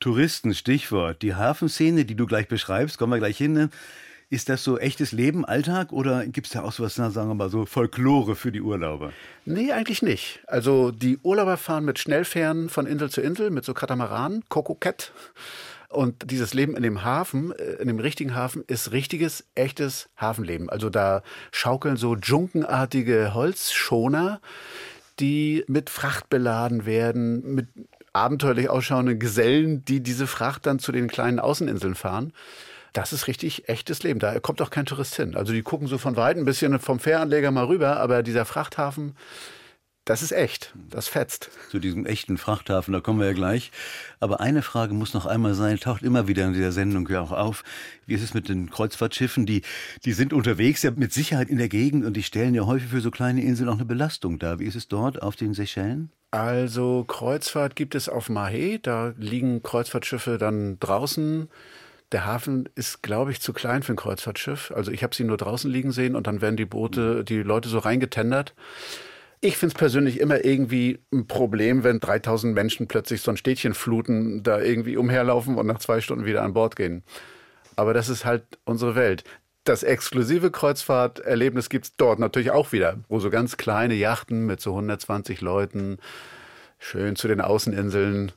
Touristen, 0.00 0.54
Stichwort. 0.54 1.22
Die 1.22 1.34
Hafenszene, 1.34 2.04
die 2.04 2.14
du 2.14 2.26
gleich 2.26 2.46
beschreibst, 2.46 2.98
kommen 2.98 3.12
wir 3.12 3.18
gleich 3.18 3.36
hin. 3.36 3.70
Ist 4.30 4.50
das 4.50 4.62
so 4.62 4.78
echtes 4.78 5.12
Leben, 5.12 5.46
Alltag 5.46 5.90
oder 5.90 6.26
gibt 6.26 6.48
es 6.48 6.52
da 6.52 6.62
auch 6.62 6.72
so 6.72 6.82
was, 6.82 6.96
sagen 6.96 7.14
wir 7.14 7.34
mal, 7.34 7.48
so 7.48 7.64
Folklore 7.64 8.36
für 8.36 8.52
die 8.52 8.60
Urlauber? 8.60 9.12
Nee, 9.46 9.72
eigentlich 9.72 10.02
nicht. 10.02 10.40
Also 10.46 10.90
die 10.90 11.18
Urlauber 11.22 11.56
fahren 11.56 11.86
mit 11.86 11.98
Schnellfähren 11.98 12.68
von 12.68 12.86
Insel 12.86 13.08
zu 13.08 13.22
Insel 13.22 13.50
mit 13.50 13.64
so 13.64 13.72
Katamaranen, 13.72 14.44
Kokoket. 14.50 15.12
Und 15.88 16.30
dieses 16.30 16.52
Leben 16.52 16.76
in 16.76 16.82
dem 16.82 17.04
Hafen, 17.04 17.52
äh, 17.52 17.80
in 17.80 17.88
dem 17.88 17.98
richtigen 17.98 18.34
Hafen, 18.34 18.62
ist 18.66 18.92
richtiges, 18.92 19.46
echtes 19.54 20.10
Hafenleben. 20.18 20.68
Also 20.68 20.90
da 20.90 21.22
schaukeln 21.50 21.96
so 21.96 22.14
junkenartige 22.14 23.32
Holzschoner, 23.32 24.40
die 25.20 25.64
mit 25.66 25.88
Fracht 25.88 26.28
beladen 26.28 26.84
werden, 26.84 27.54
mit 27.54 27.68
abenteuerlich 28.12 28.68
ausschauenden 28.68 29.18
Gesellen, 29.18 29.84
die 29.86 30.02
diese 30.02 30.26
Fracht 30.26 30.66
dann 30.66 30.78
zu 30.78 30.92
den 30.92 31.08
kleinen 31.08 31.38
Außeninseln 31.38 31.94
fahren. 31.94 32.34
Das 32.98 33.12
ist 33.12 33.28
richtig 33.28 33.68
echtes 33.68 34.02
Leben. 34.02 34.18
Da 34.18 34.40
kommt 34.40 34.60
auch 34.60 34.70
kein 34.70 34.84
Tourist 34.84 35.14
hin. 35.14 35.36
Also 35.36 35.52
die 35.52 35.62
gucken 35.62 35.86
so 35.86 35.98
von 35.98 36.16
weit 36.16 36.36
ein 36.36 36.44
bisschen 36.44 36.76
vom 36.80 36.98
Fähranleger 36.98 37.52
mal 37.52 37.66
rüber, 37.66 37.98
aber 37.98 38.24
dieser 38.24 38.44
Frachthafen, 38.44 39.14
das 40.04 40.20
ist 40.20 40.32
echt. 40.32 40.74
Das 40.90 41.06
fetzt. 41.06 41.48
Zu 41.70 41.78
diesem 41.78 42.06
echten 42.06 42.38
Frachthafen, 42.38 42.92
da 42.92 43.00
kommen 43.00 43.20
wir 43.20 43.28
ja 43.28 43.34
gleich. 43.34 43.70
Aber 44.18 44.40
eine 44.40 44.62
Frage 44.62 44.94
muss 44.94 45.14
noch 45.14 45.26
einmal 45.26 45.54
sein, 45.54 45.78
taucht 45.78 46.02
immer 46.02 46.26
wieder 46.26 46.44
in 46.46 46.54
dieser 46.54 46.72
Sendung 46.72 47.08
ja 47.08 47.20
auch 47.20 47.30
auf. 47.30 47.62
Wie 48.06 48.14
ist 48.14 48.22
es 48.24 48.34
mit 48.34 48.48
den 48.48 48.68
Kreuzfahrtschiffen? 48.68 49.46
Die, 49.46 49.62
die 50.04 50.12
sind 50.12 50.32
unterwegs 50.32 50.82
ja 50.82 50.90
mit 50.90 51.12
Sicherheit 51.12 51.50
in 51.50 51.58
der 51.58 51.68
Gegend 51.68 52.04
und 52.04 52.14
die 52.14 52.24
stellen 52.24 52.56
ja 52.56 52.66
häufig 52.66 52.88
für 52.88 53.00
so 53.00 53.12
kleine 53.12 53.42
Inseln 53.42 53.68
auch 53.68 53.74
eine 53.74 53.84
Belastung 53.84 54.40
dar. 54.40 54.58
Wie 54.58 54.64
ist 54.64 54.74
es 54.74 54.88
dort 54.88 55.22
auf 55.22 55.36
den 55.36 55.54
Seychellen? 55.54 56.10
Also 56.32 57.04
Kreuzfahrt 57.04 57.76
gibt 57.76 57.94
es 57.94 58.08
auf 58.08 58.28
Mahé. 58.28 58.80
Da 58.82 59.14
liegen 59.18 59.62
Kreuzfahrtschiffe 59.62 60.36
dann 60.36 60.80
draußen 60.80 61.48
der 62.12 62.24
Hafen 62.24 62.68
ist, 62.74 63.02
glaube 63.02 63.30
ich, 63.30 63.40
zu 63.40 63.52
klein 63.52 63.82
für 63.82 63.92
ein 63.92 63.96
Kreuzfahrtschiff. 63.96 64.72
Also 64.74 64.90
ich 64.90 65.02
habe 65.02 65.14
sie 65.14 65.24
nur 65.24 65.36
draußen 65.36 65.70
liegen 65.70 65.92
sehen 65.92 66.16
und 66.16 66.26
dann 66.26 66.40
werden 66.40 66.56
die 66.56 66.64
Boote, 66.64 67.24
die 67.24 67.42
Leute 67.42 67.68
so 67.68 67.78
reingetendert. 67.78 68.54
Ich 69.40 69.56
finde 69.56 69.74
es 69.74 69.78
persönlich 69.78 70.18
immer 70.18 70.44
irgendwie 70.44 70.98
ein 71.12 71.26
Problem, 71.26 71.84
wenn 71.84 72.00
3000 72.00 72.54
Menschen 72.54 72.88
plötzlich 72.88 73.20
so 73.20 73.30
ein 73.30 73.36
Städtchen 73.36 73.74
fluten, 73.74 74.42
da 74.42 74.60
irgendwie 74.60 74.96
umherlaufen 74.96 75.56
und 75.56 75.66
nach 75.66 75.78
zwei 75.78 76.00
Stunden 76.00 76.24
wieder 76.24 76.42
an 76.42 76.54
Bord 76.54 76.74
gehen. 76.74 77.04
Aber 77.76 77.94
das 77.94 78.08
ist 78.08 78.24
halt 78.24 78.42
unsere 78.64 78.96
Welt. 78.96 79.22
Das 79.62 79.82
exklusive 79.82 80.50
Kreuzfahrterlebnis 80.50 81.68
gibt 81.68 81.84
es 81.84 81.96
dort 81.96 82.18
natürlich 82.18 82.50
auch 82.50 82.72
wieder, 82.72 82.96
wo 83.08 83.20
so 83.20 83.30
ganz 83.30 83.56
kleine 83.58 83.94
Yachten 83.94 84.46
mit 84.46 84.60
so 84.60 84.70
120 84.70 85.40
Leuten 85.40 85.98
schön 86.78 87.16
zu 87.16 87.28
den 87.28 87.40
Außeninseln 87.40 88.32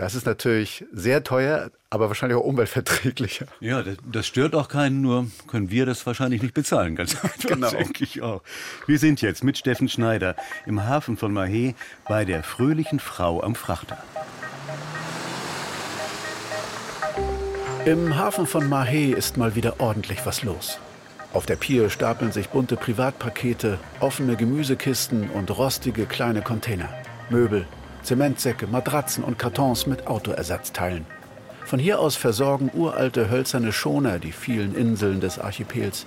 das 0.00 0.14
ist 0.14 0.24
natürlich 0.24 0.86
sehr 0.92 1.22
teuer, 1.24 1.70
aber 1.90 2.08
wahrscheinlich 2.08 2.38
auch 2.38 2.44
umweltverträglicher. 2.44 3.44
Ja, 3.60 3.82
das, 3.82 3.98
das 4.10 4.26
stört 4.26 4.54
auch 4.54 4.68
keinen, 4.68 5.02
nur 5.02 5.26
können 5.46 5.70
wir 5.70 5.84
das 5.84 6.06
wahrscheinlich 6.06 6.40
nicht 6.40 6.54
bezahlen, 6.54 6.96
ganz 6.96 7.14
einfach, 7.22 7.46
genau. 7.46 7.68
denke 7.68 8.04
ich 8.04 8.22
auch. 8.22 8.40
Wir 8.86 8.98
sind 8.98 9.20
jetzt 9.20 9.44
mit 9.44 9.58
Steffen 9.58 9.90
Schneider 9.90 10.36
im 10.64 10.84
Hafen 10.86 11.18
von 11.18 11.36
Mahé 11.36 11.74
bei 12.08 12.24
der 12.24 12.42
fröhlichen 12.42 12.98
Frau 12.98 13.42
am 13.42 13.54
Frachter. 13.54 14.02
Im 17.84 18.16
Hafen 18.16 18.46
von 18.46 18.70
Mahé 18.70 19.14
ist 19.14 19.36
mal 19.36 19.54
wieder 19.54 19.80
ordentlich 19.80 20.24
was 20.24 20.42
los. 20.44 20.78
Auf 21.34 21.44
der 21.44 21.56
Pier 21.56 21.90
stapeln 21.90 22.32
sich 22.32 22.48
bunte 22.48 22.76
Privatpakete, 22.76 23.78
offene 24.00 24.36
Gemüsekisten 24.36 25.28
und 25.28 25.50
rostige 25.50 26.06
kleine 26.06 26.40
Container. 26.40 26.88
Möbel, 27.28 27.66
Zementsäcke, 28.02 28.66
Matratzen 28.66 29.24
und 29.24 29.38
Kartons 29.38 29.86
mit 29.86 30.06
Autoersatzteilen. 30.06 31.06
Von 31.64 31.78
hier 31.78 32.00
aus 32.00 32.16
versorgen 32.16 32.70
uralte 32.74 33.30
hölzerne 33.30 33.72
Schoner 33.72 34.18
die 34.18 34.32
vielen 34.32 34.74
Inseln 34.74 35.20
des 35.20 35.38
Archipels. 35.38 36.06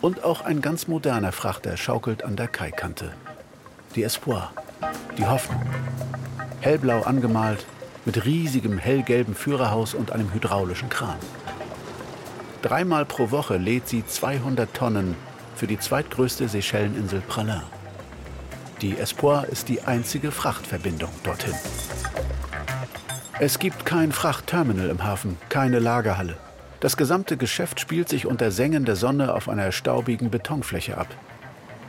Und 0.00 0.24
auch 0.24 0.40
ein 0.42 0.60
ganz 0.60 0.88
moderner 0.88 1.32
Frachter 1.32 1.76
schaukelt 1.76 2.24
an 2.24 2.36
der 2.36 2.48
Kaikante. 2.48 3.12
Die 3.94 4.02
Espoir, 4.02 4.52
die 5.16 5.26
Hoffnung. 5.26 5.62
Hellblau 6.60 7.02
angemalt, 7.02 7.64
mit 8.04 8.24
riesigem 8.24 8.78
hellgelben 8.78 9.34
Führerhaus 9.34 9.94
und 9.94 10.12
einem 10.12 10.32
hydraulischen 10.32 10.88
Kran. 10.88 11.18
Dreimal 12.62 13.04
pro 13.04 13.30
Woche 13.30 13.56
lädt 13.56 13.88
sie 13.88 14.04
200 14.04 14.72
Tonnen 14.74 15.14
für 15.54 15.66
die 15.66 15.78
zweitgrößte 15.78 16.48
Seychelleninsel 16.48 17.20
Pralin. 17.20 17.62
Die 18.80 18.96
Espoir 18.96 19.48
ist 19.50 19.68
die 19.68 19.82
einzige 19.82 20.30
Frachtverbindung 20.30 21.10
dorthin. 21.24 21.54
Es 23.40 23.58
gibt 23.58 23.84
kein 23.84 24.12
Frachtterminal 24.12 24.88
im 24.88 25.02
Hafen, 25.02 25.36
keine 25.48 25.80
Lagerhalle. 25.80 26.36
Das 26.78 26.96
gesamte 26.96 27.36
Geschäft 27.36 27.80
spielt 27.80 28.08
sich 28.08 28.24
unter 28.24 28.52
Sengen 28.52 28.84
der 28.84 28.94
Sonne 28.94 29.34
auf 29.34 29.48
einer 29.48 29.72
staubigen 29.72 30.30
Betonfläche 30.30 30.96
ab. 30.96 31.08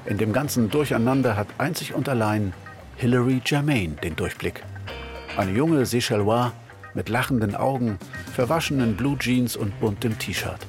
In 0.06 0.18
dem 0.18 0.34
ganzen 0.34 0.72
Durcheinander 0.72 1.36
hat 1.36 1.48
einzig 1.60 1.94
und 1.94 2.10
allein 2.10 2.54
Hilary 2.96 3.42
Germain 3.44 3.98
den 4.02 4.16
Durchblick. 4.16 4.64
Eine 5.38 5.52
junge 5.52 5.86
Seychellois 5.86 6.54
mit 6.96 7.08
lachenden 7.08 7.56
Augen, 7.56 8.00
verwaschenen 8.34 8.98
Blue 8.98 9.18
Jeans 9.20 9.56
und 9.56 9.80
buntem 9.80 10.18
T-Shirt. 10.18 10.66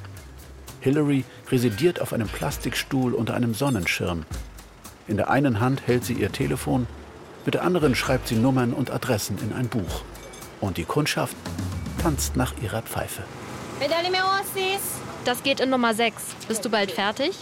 Hilary 0.80 1.24
residiert 1.50 1.98
auf 1.98 2.12
einem 2.12 2.28
Plastikstuhl 2.28 3.14
unter 3.14 3.32
einem 3.32 3.54
Sonnenschirm 3.54 4.26
in 5.10 5.16
der 5.16 5.28
einen 5.28 5.58
Hand 5.58 5.86
hält 5.86 6.04
sie 6.04 6.14
ihr 6.14 6.30
Telefon, 6.30 6.86
mit 7.44 7.54
der 7.54 7.64
anderen 7.64 7.96
schreibt 7.96 8.28
sie 8.28 8.36
Nummern 8.36 8.72
und 8.72 8.92
Adressen 8.92 9.38
in 9.42 9.52
ein 9.52 9.68
Buch. 9.68 10.02
Und 10.60 10.76
die 10.76 10.84
Kundschaft 10.84 11.36
tanzt 12.00 12.36
nach 12.36 12.54
ihrer 12.62 12.82
Pfeife. 12.82 13.24
Das 15.24 15.42
geht 15.42 15.60
in 15.60 15.70
Nummer 15.70 15.94
6. 15.94 16.22
Bist 16.46 16.64
du 16.64 16.70
bald 16.70 16.92
fertig? 16.92 17.36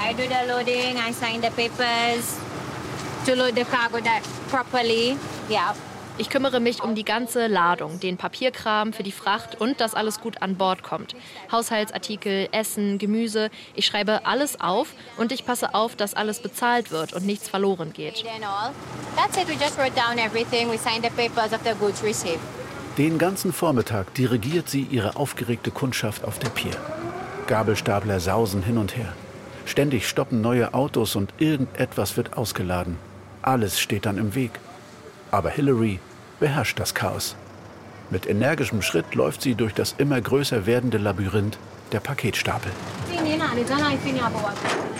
I 0.00 0.12
do 0.14 0.22
the 0.22 0.48
loading, 0.48 0.96
I 0.96 1.12
sign 1.12 1.40
the 1.40 1.50
papers 1.50 2.36
to 3.24 3.34
load 3.34 3.54
the 3.54 3.64
cargo 3.64 4.00
that 4.02 4.22
properly. 4.50 5.16
Yeah. 5.48 5.72
Ich 6.18 6.30
kümmere 6.30 6.60
mich 6.60 6.82
um 6.82 6.94
die 6.94 7.04
ganze 7.04 7.46
Ladung, 7.46 8.00
den 8.00 8.16
Papierkram 8.16 8.94
für 8.94 9.02
die 9.02 9.12
Fracht 9.12 9.60
und 9.60 9.82
dass 9.82 9.92
alles 9.94 10.18
gut 10.18 10.40
an 10.40 10.56
Bord 10.56 10.82
kommt. 10.82 11.14
Haushaltsartikel, 11.52 12.48
Essen, 12.52 12.96
Gemüse. 12.96 13.50
Ich 13.74 13.84
schreibe 13.84 14.24
alles 14.24 14.58
auf 14.58 14.94
und 15.18 15.30
ich 15.30 15.44
passe 15.44 15.74
auf, 15.74 15.94
dass 15.94 16.14
alles 16.14 16.40
bezahlt 16.40 16.90
wird 16.90 17.12
und 17.12 17.26
nichts 17.26 17.50
verloren 17.50 17.92
geht. 17.92 18.24
Den 22.96 23.18
ganzen 23.18 23.52
Vormittag 23.52 24.14
dirigiert 24.14 24.70
sie 24.70 24.86
ihre 24.90 25.16
aufgeregte 25.16 25.70
Kundschaft 25.70 26.24
auf 26.24 26.38
der 26.38 26.48
Pier. 26.48 26.72
Gabelstapler 27.46 28.20
sausen 28.20 28.62
hin 28.62 28.78
und 28.78 28.96
her. 28.96 29.12
Ständig 29.66 30.08
stoppen 30.08 30.40
neue 30.40 30.72
Autos 30.72 31.14
und 31.14 31.34
irgendetwas 31.36 32.16
wird 32.16 32.38
ausgeladen. 32.38 32.96
Alles 33.42 33.78
steht 33.78 34.06
dann 34.06 34.16
im 34.16 34.34
Weg. 34.34 34.52
Aber 35.30 35.50
Hillary 35.50 36.00
beherrscht 36.40 36.78
das 36.78 36.94
Chaos. 36.94 37.36
Mit 38.10 38.26
energischem 38.26 38.82
Schritt 38.82 39.14
läuft 39.14 39.42
sie 39.42 39.54
durch 39.54 39.74
das 39.74 39.94
immer 39.98 40.20
größer 40.20 40.66
werdende 40.66 40.98
Labyrinth 40.98 41.58
der 41.92 42.00
Paketstapel. 42.00 42.70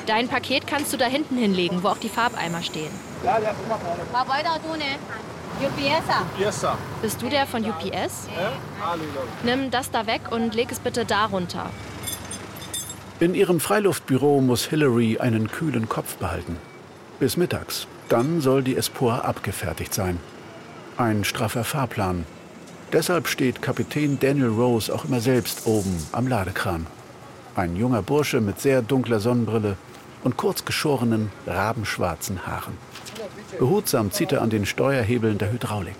Dein 0.06 0.28
Paket 0.28 0.66
kannst 0.66 0.92
du 0.92 0.97
da 0.97 1.06
hinten 1.06 1.37
hinlegen, 1.37 1.83
wo 1.83 1.88
auch 1.88 1.99
die 1.99 2.09
Farbeimer 2.09 2.62
stehen. 2.62 2.90
Bist 7.02 7.23
du 7.23 7.28
der 7.28 7.47
von 7.47 7.64
UPS? 7.64 8.28
Nimm 9.42 9.71
das 9.71 9.90
da 9.90 10.06
weg 10.06 10.21
und 10.30 10.54
leg 10.54 10.71
es 10.71 10.80
bitte 10.80 11.04
darunter. 11.04 11.71
In 13.18 13.35
ihrem 13.35 13.61
Freiluftbüro 13.61 14.40
muss 14.40 14.66
Hillary 14.66 15.18
einen 15.18 15.50
kühlen 15.50 15.88
Kopf 15.88 16.16
behalten. 16.16 16.59
Bis 17.18 17.37
mittags. 17.37 17.87
Dann 18.08 18.40
soll 18.40 18.62
die 18.62 18.76
Espoir 18.76 19.25
abgefertigt 19.25 19.92
sein. 19.92 20.18
Ein 20.96 21.25
straffer 21.25 21.64
Fahrplan. 21.64 22.25
Deshalb 22.92 23.26
steht 23.26 23.62
Kapitän 23.62 24.18
Daniel 24.20 24.48
Rose 24.48 24.94
auch 24.94 25.04
immer 25.04 25.20
selbst 25.20 25.66
oben 25.66 26.06
am 26.12 26.28
Ladekran. 26.28 26.86
Ein 27.56 27.75
junger 27.75 28.02
Bursche 28.02 28.40
mit 28.40 28.60
sehr 28.60 28.80
dunkler 28.80 29.18
Sonnenbrille 29.18 29.76
und 30.22 30.36
kurzgeschorenen, 30.36 31.32
rabenschwarzen 31.46 32.46
Haaren. 32.46 32.78
Behutsam 33.58 34.12
zieht 34.12 34.32
er 34.32 34.42
an 34.42 34.50
den 34.50 34.66
Steuerhebeln 34.66 35.38
der 35.38 35.52
Hydraulik. 35.52 35.96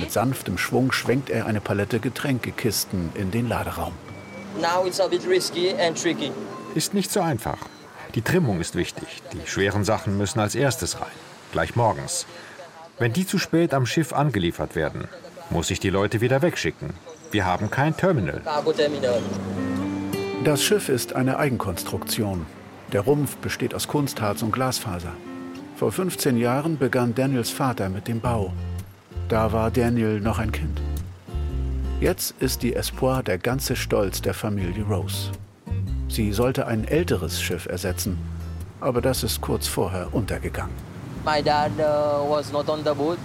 Mit 0.00 0.12
sanftem 0.12 0.56
Schwung 0.56 0.92
schwenkt 0.92 1.30
er 1.30 1.46
eine 1.46 1.60
Palette 1.60 2.00
Getränkekisten 2.00 3.10
in 3.14 3.30
den 3.30 3.48
Laderaum. 3.48 3.92
Now 4.60 4.86
it's 4.86 5.00
a 5.00 5.08
bit 5.08 5.26
risky 5.26 5.74
and 5.74 6.00
tricky. 6.00 6.32
Ist 6.74 6.94
nicht 6.94 7.12
so 7.12 7.20
einfach. 7.20 7.58
Die 8.14 8.22
Trimmung 8.22 8.60
ist 8.60 8.76
wichtig. 8.76 9.22
Die 9.32 9.46
schweren 9.48 9.84
Sachen 9.84 10.16
müssen 10.16 10.40
als 10.40 10.54
erstes 10.54 11.00
rein. 11.00 11.33
Gleich 11.54 11.76
morgens. 11.76 12.26
Wenn 12.98 13.12
die 13.12 13.28
zu 13.28 13.38
spät 13.38 13.74
am 13.74 13.86
Schiff 13.86 14.12
angeliefert 14.12 14.74
werden, 14.74 15.06
muss 15.50 15.70
ich 15.70 15.78
die 15.78 15.88
Leute 15.88 16.20
wieder 16.20 16.42
wegschicken. 16.42 16.90
Wir 17.30 17.46
haben 17.46 17.70
kein 17.70 17.96
Terminal. 17.96 18.42
Das 20.42 20.64
Schiff 20.64 20.88
ist 20.88 21.12
eine 21.12 21.38
Eigenkonstruktion. 21.38 22.44
Der 22.92 23.02
Rumpf 23.02 23.36
besteht 23.36 23.72
aus 23.72 23.86
Kunstharz 23.86 24.42
und 24.42 24.50
Glasfaser. 24.50 25.12
Vor 25.76 25.92
15 25.92 26.38
Jahren 26.38 26.76
begann 26.76 27.14
Daniels 27.14 27.50
Vater 27.50 27.88
mit 27.88 28.08
dem 28.08 28.18
Bau. 28.18 28.52
Da 29.28 29.52
war 29.52 29.70
Daniel 29.70 30.18
noch 30.18 30.40
ein 30.40 30.50
Kind. 30.50 30.80
Jetzt 32.00 32.34
ist 32.40 32.64
die 32.64 32.74
Espoir 32.74 33.22
der 33.22 33.38
ganze 33.38 33.76
Stolz 33.76 34.20
der 34.20 34.34
Familie 34.34 34.82
Rose. 34.82 35.30
Sie 36.08 36.32
sollte 36.32 36.66
ein 36.66 36.82
älteres 36.84 37.40
Schiff 37.40 37.66
ersetzen, 37.66 38.18
aber 38.80 39.00
das 39.00 39.22
ist 39.22 39.40
kurz 39.40 39.68
vorher 39.68 40.12
untergegangen. 40.12 40.93
My 41.24 41.40
dad 41.42 41.72
uh, 41.80 42.22
was 42.28 42.52
not 42.52 42.68
on 42.68 42.84
the 42.84 42.94
boat. 42.94 43.18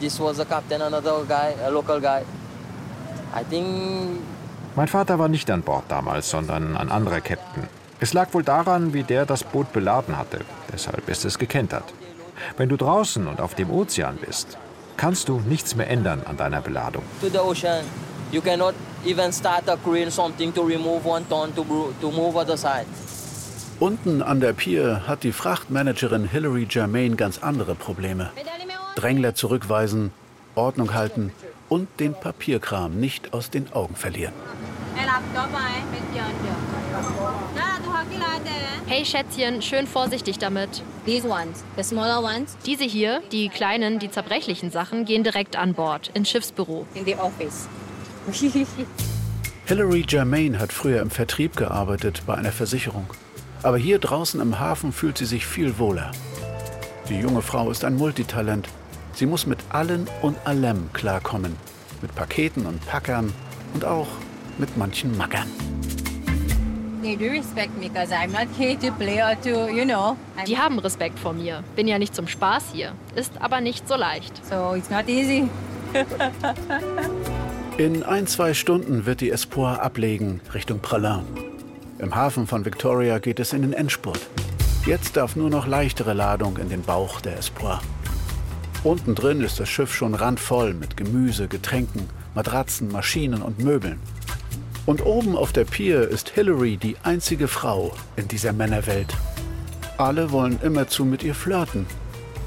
This 0.00 0.18
was 0.18 0.40
a 0.40 0.44
captain, 0.44 0.82
another 0.82 1.24
guy, 1.28 1.54
a 1.64 1.70
local 1.70 2.00
guy. 2.00 2.24
I 3.32 3.44
think 3.44 4.20
Mein 4.76 4.88
Vater 4.88 5.18
war 5.20 5.28
nicht 5.28 5.48
an 5.50 5.62
Bord 5.62 5.84
damals, 5.88 6.28
sondern 6.30 6.76
ein 6.76 6.90
anderer 6.90 7.20
Captain. 7.20 7.68
Es 8.00 8.12
lag 8.12 8.34
wohl 8.34 8.42
daran, 8.42 8.92
wie 8.92 9.04
der 9.04 9.24
das 9.24 9.44
Boot 9.44 9.72
beladen 9.72 10.18
hatte. 10.18 10.40
Deshalb 10.72 11.08
ist 11.08 11.24
es 11.24 11.38
gekentert. 11.38 11.84
Wenn 12.56 12.68
du 12.68 12.76
draußen 12.76 13.26
und 13.28 13.40
auf 13.40 13.54
dem 13.54 13.70
Ozean 13.70 14.16
bist, 14.16 14.58
kannst 14.96 15.28
du 15.28 15.40
nichts 15.40 15.76
mehr 15.76 15.88
ändern 15.88 16.22
an 16.26 16.36
deiner 16.36 16.60
Beladung. 16.60 17.04
to 17.20 17.28
the 17.28 17.38
ocean. 17.38 17.84
You 18.32 18.40
cannot 18.40 18.74
even 19.06 19.32
start 19.32 19.68
a 19.68 19.76
crane 19.76 20.10
something 20.10 20.52
to 20.54 20.62
remove 20.62 21.06
one 21.06 21.24
ton 21.28 21.54
to, 21.54 21.64
to 22.00 22.10
move 22.10 22.36
other 22.36 22.56
side. 22.56 22.86
Unten 23.84 24.22
an 24.22 24.40
der 24.40 24.54
Pier 24.54 25.02
hat 25.06 25.24
die 25.24 25.32
Frachtmanagerin 25.32 26.26
Hilary 26.26 26.64
Germain 26.64 27.18
ganz 27.18 27.42
andere 27.42 27.74
Probleme. 27.74 28.30
Drängler 28.96 29.34
zurückweisen, 29.34 30.10
Ordnung 30.54 30.94
halten 30.94 31.32
und 31.68 31.86
den 32.00 32.14
Papierkram 32.14 32.98
nicht 32.98 33.34
aus 33.34 33.50
den 33.50 33.70
Augen 33.74 33.94
verlieren. 33.94 34.32
Hey 38.86 39.04
Schätzchen, 39.04 39.60
schön 39.60 39.86
vorsichtig 39.86 40.38
damit. 40.38 40.82
These 41.04 41.28
ones, 41.28 41.62
the 41.76 41.82
smaller 41.82 42.22
ones, 42.22 42.56
Diese 42.64 42.84
hier, 42.84 43.20
die 43.32 43.50
kleinen, 43.50 43.98
die 43.98 44.10
zerbrechlichen 44.10 44.70
Sachen, 44.70 45.04
gehen 45.04 45.24
direkt 45.24 45.56
an 45.56 45.74
Bord, 45.74 46.10
ins 46.14 46.30
Schiffsbüro. 46.30 46.86
in 46.94 47.04
the 47.04 47.16
office. 47.16 47.68
Hilary 49.66 50.00
Germain 50.06 50.58
hat 50.58 50.72
früher 50.72 51.02
im 51.02 51.10
Vertrieb 51.10 51.54
gearbeitet 51.56 52.22
bei 52.24 52.32
einer 52.32 52.52
Versicherung. 52.52 53.08
Aber 53.64 53.78
hier 53.78 53.98
draußen 53.98 54.40
im 54.40 54.60
Hafen 54.60 54.92
fühlt 54.92 55.18
sie 55.18 55.24
sich 55.24 55.46
viel 55.46 55.78
wohler. 55.78 56.12
Die 57.08 57.18
junge 57.18 57.42
Frau 57.42 57.70
ist 57.70 57.84
ein 57.84 57.96
Multitalent. 57.96 58.68
Sie 59.14 59.26
muss 59.26 59.46
mit 59.46 59.58
allen 59.70 60.06
und 60.22 60.36
allem 60.46 60.90
klarkommen. 60.92 61.56
Mit 62.02 62.14
Paketen 62.14 62.66
und 62.66 62.84
Packern 62.86 63.32
und 63.72 63.84
auch 63.84 64.06
mit 64.58 64.76
manchen 64.76 65.16
Mackern. 65.16 65.48
They 67.02 67.16
do 67.16 67.24
respect 67.26 67.76
me 67.78 67.88
because 67.88 68.12
I'm 68.14 68.28
not 68.32 68.48
here 68.58 68.78
to 68.78 68.90
play 68.92 69.20
or 69.22 69.34
to, 69.42 69.68
you 69.74 69.84
know. 69.84 70.16
I'm- 70.38 70.44
Die 70.46 70.58
haben 70.58 70.78
Respekt 70.78 71.18
vor 71.18 71.32
mir. 71.32 71.62
Bin 71.74 71.88
ja 71.88 71.98
nicht 71.98 72.14
zum 72.14 72.28
Spaß 72.28 72.64
hier. 72.72 72.92
Ist 73.14 73.32
aber 73.40 73.60
nicht 73.62 73.88
so 73.88 73.94
leicht. 73.96 74.32
So 74.46 74.74
it's 74.74 74.90
not 74.90 75.08
easy. 75.08 75.48
In 77.78 78.02
ein, 78.02 78.26
zwei 78.26 78.52
Stunden 78.54 79.06
wird 79.06 79.20
die 79.22 79.30
Espoir 79.30 79.82
ablegen 79.82 80.40
Richtung 80.54 80.80
Pralin. 80.80 81.24
Im 82.04 82.14
Hafen 82.14 82.46
von 82.46 82.66
Victoria 82.66 83.18
geht 83.18 83.40
es 83.40 83.54
in 83.54 83.62
den 83.62 83.72
Endspurt. 83.72 84.20
Jetzt 84.84 85.16
darf 85.16 85.36
nur 85.36 85.48
noch 85.48 85.66
leichtere 85.66 86.12
Ladung 86.12 86.58
in 86.58 86.68
den 86.68 86.82
Bauch 86.82 87.22
der 87.22 87.38
Espoir. 87.38 87.80
Unten 88.82 89.14
drin 89.14 89.40
ist 89.40 89.58
das 89.58 89.70
Schiff 89.70 89.94
schon 89.94 90.14
randvoll 90.14 90.74
mit 90.74 90.98
Gemüse, 90.98 91.48
Getränken, 91.48 92.10
Matratzen, 92.34 92.92
Maschinen 92.92 93.40
und 93.40 93.58
Möbeln. 93.58 93.98
Und 94.84 95.06
oben 95.06 95.34
auf 95.34 95.54
der 95.54 95.64
Pier 95.64 96.06
ist 96.06 96.28
Hillary 96.28 96.76
die 96.76 96.98
einzige 97.04 97.48
Frau 97.48 97.94
in 98.16 98.28
dieser 98.28 98.52
Männerwelt. 98.52 99.14
Alle 99.96 100.30
wollen 100.30 100.60
immerzu 100.60 101.06
mit 101.06 101.22
ihr 101.22 101.34
flirten. 101.34 101.86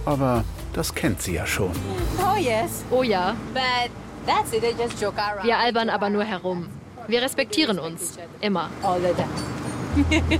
Aber 0.05 0.43
das 0.73 0.93
kennt 0.93 1.23
sie 1.23 1.33
ja 1.33 1.47
schon. 1.47 1.71
Oh 2.19 2.37
yes, 2.37 2.85
Oh 2.91 3.01
ja, 3.01 3.35
but 3.55 3.89
that's 4.27 4.53
it. 4.53 4.61
They 4.61 4.75
just 4.79 5.01
joke 5.01 5.19
around. 5.19 5.47
wir 5.47 5.57
albern 5.57 5.89
aber 5.89 6.11
nur 6.11 6.25
herum. 6.25 6.67
Wir 7.07 7.21
respektieren 7.21 7.79
uns. 7.79 8.17
Immer. 8.41 8.69
all 8.83 8.99
the 8.99 9.13
time. 9.13 9.56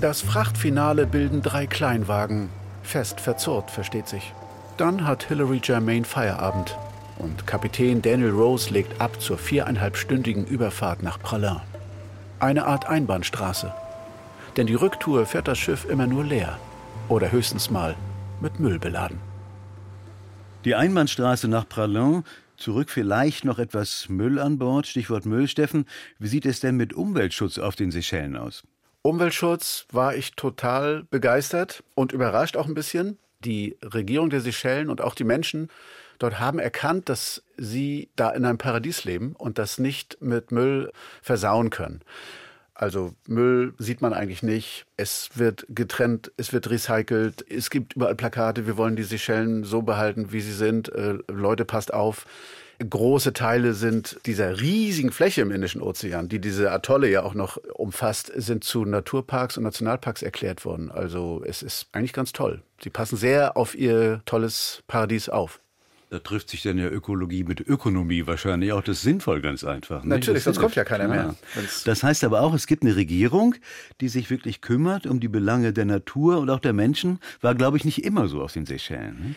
Das 0.00 0.20
Frachtfinale 0.20 1.06
bilden 1.06 1.42
drei 1.42 1.68
Kleinwagen. 1.68 2.48
Fest 2.82 3.20
verzurrt, 3.20 3.70
versteht 3.70 4.08
sich. 4.08 4.32
Dann 4.76 5.06
hat 5.06 5.22
Hilary 5.22 5.60
Germain 5.60 6.04
Feierabend. 6.04 6.76
Und 7.18 7.46
Kapitän 7.46 8.02
Daniel 8.02 8.30
Rose 8.30 8.72
legt 8.72 9.00
ab 9.00 9.20
zur 9.20 9.38
viereinhalbstündigen 9.38 10.44
Überfahrt 10.44 11.04
nach 11.04 11.20
Pralin. 11.20 11.60
Eine 12.40 12.66
Art 12.66 12.86
Einbahnstraße. 12.86 13.72
Denn 14.56 14.66
die 14.66 14.74
Rücktour 14.74 15.24
fährt 15.24 15.46
das 15.46 15.58
Schiff 15.58 15.84
immer 15.88 16.08
nur 16.08 16.24
leer. 16.24 16.58
Oder 17.08 17.30
höchstens 17.30 17.70
mal 17.70 17.94
mit 18.40 18.58
Müll 18.58 18.80
beladen. 18.80 19.20
Die 20.64 20.74
Einbahnstraße 20.74 21.46
nach 21.46 21.68
Pralin, 21.68 22.24
zurück 22.56 22.90
vielleicht 22.90 23.44
noch 23.44 23.58
etwas 23.58 24.08
Müll 24.08 24.38
an 24.38 24.58
Bord, 24.58 24.86
Stichwort 24.86 25.26
Müll, 25.26 25.48
Steffen. 25.48 25.86
Wie 26.18 26.28
sieht 26.28 26.46
es 26.46 26.60
denn 26.60 26.76
mit 26.76 26.92
Umweltschutz 26.92 27.58
auf 27.58 27.76
den 27.76 27.90
Seychellen 27.90 28.36
aus? 28.36 28.62
Umweltschutz 29.02 29.86
war 29.90 30.14
ich 30.14 30.32
total 30.32 31.04
begeistert 31.10 31.82
und 31.94 32.12
überrascht 32.12 32.56
auch 32.56 32.66
ein 32.66 32.74
bisschen. 32.74 33.18
Die 33.44 33.76
Regierung 33.82 34.30
der 34.30 34.40
Seychellen 34.40 34.88
und 34.88 35.00
auch 35.00 35.14
die 35.14 35.24
Menschen 35.24 35.68
dort 36.18 36.38
haben 36.38 36.60
erkannt, 36.60 37.08
dass 37.08 37.42
sie 37.56 38.10
da 38.14 38.30
in 38.30 38.44
einem 38.44 38.58
Paradies 38.58 39.04
leben 39.04 39.34
und 39.36 39.58
das 39.58 39.78
nicht 39.78 40.18
mit 40.20 40.52
Müll 40.52 40.92
versauen 41.20 41.70
können. 41.70 42.02
Also 42.82 43.14
Müll 43.28 43.74
sieht 43.78 44.00
man 44.00 44.12
eigentlich 44.12 44.42
nicht. 44.42 44.86
Es 44.96 45.30
wird 45.36 45.66
getrennt, 45.68 46.32
es 46.36 46.52
wird 46.52 46.68
recycelt. 46.68 47.48
Es 47.48 47.70
gibt 47.70 47.94
überall 47.94 48.16
Plakate, 48.16 48.66
wir 48.66 48.76
wollen 48.76 48.96
die 48.96 49.04
Seychellen 49.04 49.62
so 49.62 49.82
behalten, 49.82 50.32
wie 50.32 50.40
sie 50.40 50.52
sind. 50.52 50.88
Äh, 50.88 51.18
Leute, 51.28 51.64
passt 51.64 51.94
auf. 51.94 52.26
Große 52.80 53.34
Teile 53.34 53.74
sind 53.74 54.18
dieser 54.26 54.60
riesigen 54.60 55.12
Fläche 55.12 55.42
im 55.42 55.52
Indischen 55.52 55.80
Ozean, 55.80 56.28
die 56.28 56.40
diese 56.40 56.72
Atolle 56.72 57.08
ja 57.08 57.22
auch 57.22 57.34
noch 57.34 57.56
umfasst, 57.74 58.32
sind 58.34 58.64
zu 58.64 58.84
Naturparks 58.84 59.56
und 59.56 59.62
Nationalparks 59.62 60.22
erklärt 60.22 60.64
worden. 60.64 60.90
Also 60.90 61.40
es 61.46 61.62
ist 61.62 61.86
eigentlich 61.92 62.12
ganz 62.12 62.32
toll. 62.32 62.64
Sie 62.82 62.90
passen 62.90 63.16
sehr 63.16 63.56
auf 63.56 63.76
ihr 63.76 64.22
tolles 64.24 64.82
Paradies 64.88 65.28
auf. 65.28 65.61
Da 66.12 66.18
trifft 66.18 66.50
sich 66.50 66.60
dann 66.60 66.76
ja 66.76 66.88
Ökologie 66.88 67.42
mit 67.42 67.60
Ökonomie 67.66 68.26
wahrscheinlich 68.26 68.70
auch. 68.72 68.82
Das 68.82 69.00
sinnvoll 69.00 69.40
ganz 69.40 69.64
einfach. 69.64 70.04
ne? 70.04 70.10
Natürlich, 70.10 70.42
sonst 70.42 70.60
kommt 70.60 70.74
ja 70.74 70.84
keiner 70.84 71.08
mehr. 71.08 71.34
Das 71.86 72.02
heißt 72.02 72.22
aber 72.24 72.42
auch, 72.42 72.52
es 72.52 72.66
gibt 72.66 72.82
eine 72.82 72.96
Regierung, 72.96 73.54
die 74.02 74.10
sich 74.10 74.28
wirklich 74.28 74.60
kümmert 74.60 75.06
um 75.06 75.20
die 75.20 75.28
Belange 75.28 75.72
der 75.72 75.86
Natur 75.86 76.36
und 76.36 76.50
auch 76.50 76.60
der 76.60 76.74
Menschen. 76.74 77.18
War, 77.40 77.54
glaube 77.54 77.78
ich, 77.78 77.86
nicht 77.86 78.04
immer 78.04 78.28
so 78.28 78.42
auf 78.42 78.52
den 78.52 78.66
Seychellen. 78.66 79.28
ne? 79.28 79.34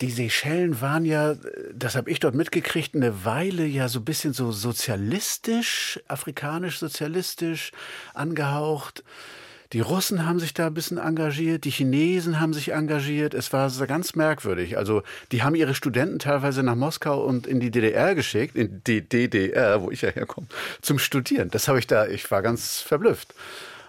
Die 0.00 0.10
Seychellen 0.10 0.80
waren 0.80 1.04
ja, 1.04 1.36
das 1.72 1.94
habe 1.94 2.10
ich 2.10 2.18
dort 2.18 2.34
mitgekriegt, 2.34 2.96
eine 2.96 3.24
Weile 3.24 3.64
ja 3.64 3.86
so 3.86 4.00
ein 4.00 4.04
bisschen 4.04 4.32
so 4.32 4.50
sozialistisch, 4.50 6.00
afrikanisch 6.08 6.80
sozialistisch 6.80 7.70
angehaucht. 8.14 9.04
Die 9.72 9.80
Russen 9.80 10.26
haben 10.26 10.38
sich 10.38 10.54
da 10.54 10.68
ein 10.68 10.74
bisschen 10.74 10.98
engagiert, 10.98 11.64
die 11.64 11.70
Chinesen 11.70 12.40
haben 12.40 12.52
sich 12.52 12.72
engagiert. 12.72 13.34
Es 13.34 13.52
war 13.52 13.70
ganz 13.86 14.14
merkwürdig. 14.14 14.78
Also 14.78 15.02
die 15.32 15.42
haben 15.42 15.54
ihre 15.54 15.74
Studenten 15.74 16.18
teilweise 16.18 16.62
nach 16.62 16.76
Moskau 16.76 17.24
und 17.24 17.46
in 17.46 17.60
die 17.60 17.70
DDR 17.70 18.14
geschickt, 18.14 18.56
in 18.56 18.82
die 18.86 19.06
DDR, 19.06 19.82
wo 19.82 19.90
ich 19.90 20.02
ja 20.02 20.10
herkomme, 20.10 20.46
zum 20.82 20.98
Studieren. 20.98 21.50
Das 21.50 21.68
habe 21.68 21.78
ich 21.78 21.86
da, 21.86 22.06
ich 22.06 22.30
war 22.30 22.42
ganz 22.42 22.80
verblüfft. 22.80 23.34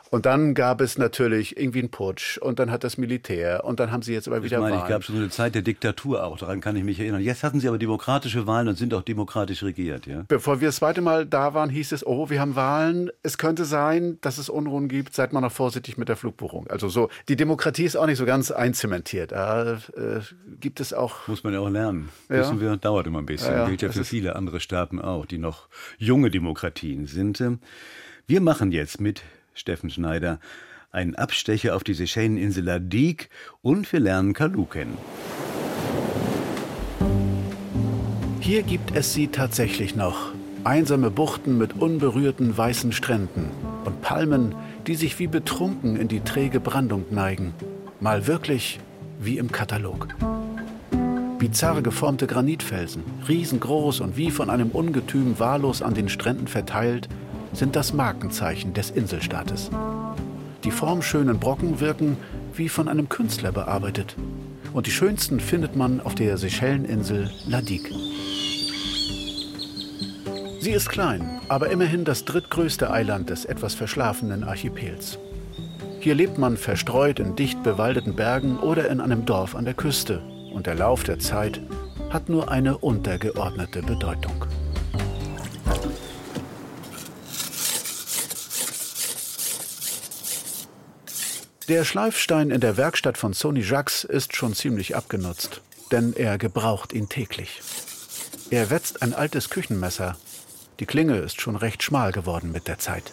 Und 0.09 0.25
dann 0.25 0.53
gab 0.53 0.81
es 0.81 0.97
natürlich 0.97 1.57
irgendwie 1.57 1.79
einen 1.79 1.91
Putsch 1.91 2.37
und 2.37 2.59
dann 2.59 2.71
hat 2.71 2.83
das 2.83 2.97
Militär 2.97 3.65
und 3.65 3.79
dann 3.79 3.91
haben 3.91 4.01
sie 4.01 4.13
jetzt 4.13 4.27
aber 4.27 4.37
Ich 4.37 4.43
wieder 4.43 4.59
meine, 4.59 4.75
Wahlen. 4.75 4.85
ich 4.85 4.89
gab 4.89 5.03
schon 5.03 5.15
so 5.15 5.21
eine 5.21 5.29
Zeit 5.29 5.55
der 5.55 5.61
Diktatur 5.61 6.23
auch, 6.23 6.37
daran 6.37 6.61
kann 6.61 6.75
ich 6.75 6.83
mich 6.83 6.99
erinnern. 6.99 7.21
Jetzt 7.21 7.43
hatten 7.43 7.59
sie 7.59 7.67
aber 7.67 7.77
demokratische 7.77 8.47
Wahlen 8.47 8.67
und 8.67 8.77
sind 8.77 8.93
auch 8.93 9.01
demokratisch 9.01 9.63
regiert, 9.63 10.05
ja. 10.05 10.23
Bevor 10.27 10.61
wir 10.61 10.69
das 10.69 10.77
zweite 10.77 11.01
Mal 11.01 11.25
da 11.25 11.53
waren, 11.53 11.69
hieß 11.69 11.91
es, 11.91 12.05
oh, 12.05 12.29
wir 12.29 12.39
haben 12.39 12.55
Wahlen. 12.55 13.09
Es 13.23 13.37
könnte 13.37 13.65
sein, 13.65 14.17
dass 14.21 14.37
es 14.37 14.49
Unruhen 14.49 14.87
gibt. 14.87 15.13
Seid 15.13 15.33
mal 15.33 15.41
noch 15.41 15.51
vorsichtig 15.51 15.97
mit 15.97 16.09
der 16.09 16.15
Flugbuchung. 16.15 16.67
Also 16.67 16.89
so, 16.89 17.09
die 17.27 17.35
Demokratie 17.35 17.83
ist 17.83 17.95
auch 17.95 18.05
nicht 18.05 18.17
so 18.17 18.25
ganz 18.25 18.51
einzementiert. 18.51 19.31
Da 19.31 19.73
äh, 19.73 20.21
gibt 20.59 20.79
es 20.79 20.93
auch. 20.93 21.27
Muss 21.27 21.43
man 21.43 21.53
ja 21.53 21.59
auch 21.59 21.69
lernen. 21.69 22.09
Ja. 22.29 22.39
Wissen 22.39 22.61
wir, 22.61 22.77
dauert 22.77 23.07
immer 23.07 23.19
ein 23.19 23.25
bisschen. 23.25 23.51
Ja, 23.51 23.59
ja, 23.59 23.67
Gilt 23.67 23.81
ja 23.81 23.91
für 23.91 24.05
viele 24.05 24.35
andere 24.35 24.59
Staaten 24.59 24.99
auch, 25.01 25.25
die 25.25 25.37
noch 25.37 25.67
junge 25.97 26.31
Demokratien 26.31 27.05
sind. 27.05 27.43
Wir 28.27 28.41
machen 28.41 28.71
jetzt 28.71 28.99
mit 28.99 29.21
Steffen 29.57 29.89
Schneider 29.89 30.39
einen 30.91 31.15
Abstecher 31.15 31.75
auf 31.75 31.83
die 31.83 31.93
Seychelleninsel 31.93 32.63
Ladik 32.63 33.29
und 33.61 33.91
wir 33.91 33.99
lernen 33.99 34.33
Kalu 34.33 34.65
kennen. 34.65 34.97
Hier 38.39 38.63
gibt 38.63 38.95
es 38.95 39.13
sie 39.13 39.27
tatsächlich 39.27 39.95
noch. 39.95 40.31
Einsame 40.63 41.11
Buchten 41.11 41.57
mit 41.57 41.73
unberührten 41.73 42.57
weißen 42.57 42.91
Stränden 42.91 43.51
und 43.83 44.01
Palmen, 44.01 44.55
die 44.85 44.95
sich 44.95 45.19
wie 45.19 45.27
betrunken 45.27 45.97
in 45.97 46.07
die 46.07 46.21
träge 46.21 46.59
Brandung 46.59 47.05
neigen. 47.09 47.53
Mal 47.99 48.27
wirklich 48.27 48.79
wie 49.19 49.37
im 49.37 49.51
Katalog. 49.51 50.07
Bizarr 51.39 51.81
geformte 51.81 52.25
Granitfelsen, 52.25 53.03
riesengroß 53.27 53.99
und 53.99 54.17
wie 54.17 54.31
von 54.31 54.49
einem 54.49 54.71
Ungetüm 54.71 55.39
wahllos 55.39 55.81
an 55.81 55.93
den 55.93 56.09
Stränden 56.09 56.47
verteilt, 56.47 57.09
sind 57.53 57.75
das 57.75 57.93
Markenzeichen 57.93 58.73
des 58.73 58.91
Inselstaates. 58.91 59.69
Die 60.63 60.71
formschönen 60.71 61.39
Brocken 61.39 61.79
wirken 61.79 62.17
wie 62.55 62.69
von 62.69 62.87
einem 62.87 63.09
Künstler 63.09 63.51
bearbeitet. 63.51 64.15
Und 64.73 64.87
die 64.87 64.91
schönsten 64.91 65.39
findet 65.39 65.75
man 65.75 66.01
auf 66.01 66.15
der 66.15 66.37
Seychelleninsel 66.37 67.29
Ladik. 67.47 67.91
Sie 70.59 70.71
ist 70.71 70.89
klein, 70.89 71.39
aber 71.47 71.69
immerhin 71.69 72.03
das 72.03 72.25
drittgrößte 72.25 72.91
Eiland 72.91 73.29
des 73.29 73.45
etwas 73.45 73.73
verschlafenen 73.73 74.43
Archipels. 74.43 75.17
Hier 75.99 76.15
lebt 76.15 76.37
man 76.37 76.57
verstreut 76.57 77.19
in 77.19 77.35
dicht 77.35 77.63
bewaldeten 77.63 78.15
Bergen 78.15 78.57
oder 78.59 78.89
in 78.89 78.99
einem 78.99 79.25
Dorf 79.25 79.55
an 79.55 79.65
der 79.65 79.73
Küste. 79.73 80.21
Und 80.53 80.65
der 80.65 80.75
Lauf 80.75 81.03
der 81.03 81.19
Zeit 81.19 81.61
hat 82.09 82.29
nur 82.29 82.49
eine 82.49 82.77
untergeordnete 82.77 83.81
Bedeutung. 83.81 84.46
Der 91.67 91.83
Schleifstein 91.83 92.49
in 92.49 92.61
der 92.61 92.77
Werkstatt 92.77 93.17
von 93.17 93.33
Sony 93.33 93.59
Jacques 93.59 94.05
ist 94.05 94.37
schon 94.37 94.53
ziemlich 94.53 94.95
abgenutzt, 94.95 95.59
denn 95.91 96.13
er 96.15 96.37
gebraucht 96.37 96.93
ihn 96.93 97.09
täglich. 97.09 97.61
Er 98.49 98.69
wetzt 98.69 99.01
ein 99.01 99.13
altes 99.13 99.49
Küchenmesser. 99.49 100.15
Die 100.79 100.85
Klinge 100.85 101.17
ist 101.17 101.41
schon 101.41 101.57
recht 101.57 101.83
schmal 101.83 102.13
geworden 102.13 102.53
mit 102.53 102.69
der 102.69 102.79
Zeit. 102.79 103.11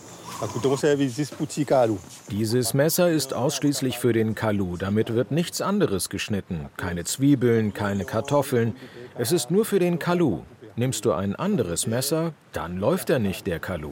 Dieses 2.31 2.75
Messer 2.75 3.11
ist 3.11 3.35
ausschließlich 3.35 3.99
für 3.99 4.13
den 4.13 4.37
Kalu. 4.37 4.77
Damit 4.77 5.13
wird 5.13 5.33
nichts 5.33 5.61
anderes 5.61 6.09
geschnitten. 6.09 6.67
Keine 6.77 7.03
Zwiebeln, 7.03 7.75
keine 7.75 8.05
Kartoffeln. 8.05 8.77
Es 9.19 9.33
ist 9.33 9.51
nur 9.51 9.65
für 9.65 9.81
den 9.81 9.99
Kalu. 9.99 10.43
Nimmst 10.77 11.05
du 11.07 11.13
ein 11.13 11.35
anderes 11.35 11.89
Messer, 11.89 12.35
dann 12.53 12.77
läuft 12.79 13.11
er 13.11 13.19
nicht, 13.19 13.49
der 13.49 13.59
Kalu. 13.59 13.91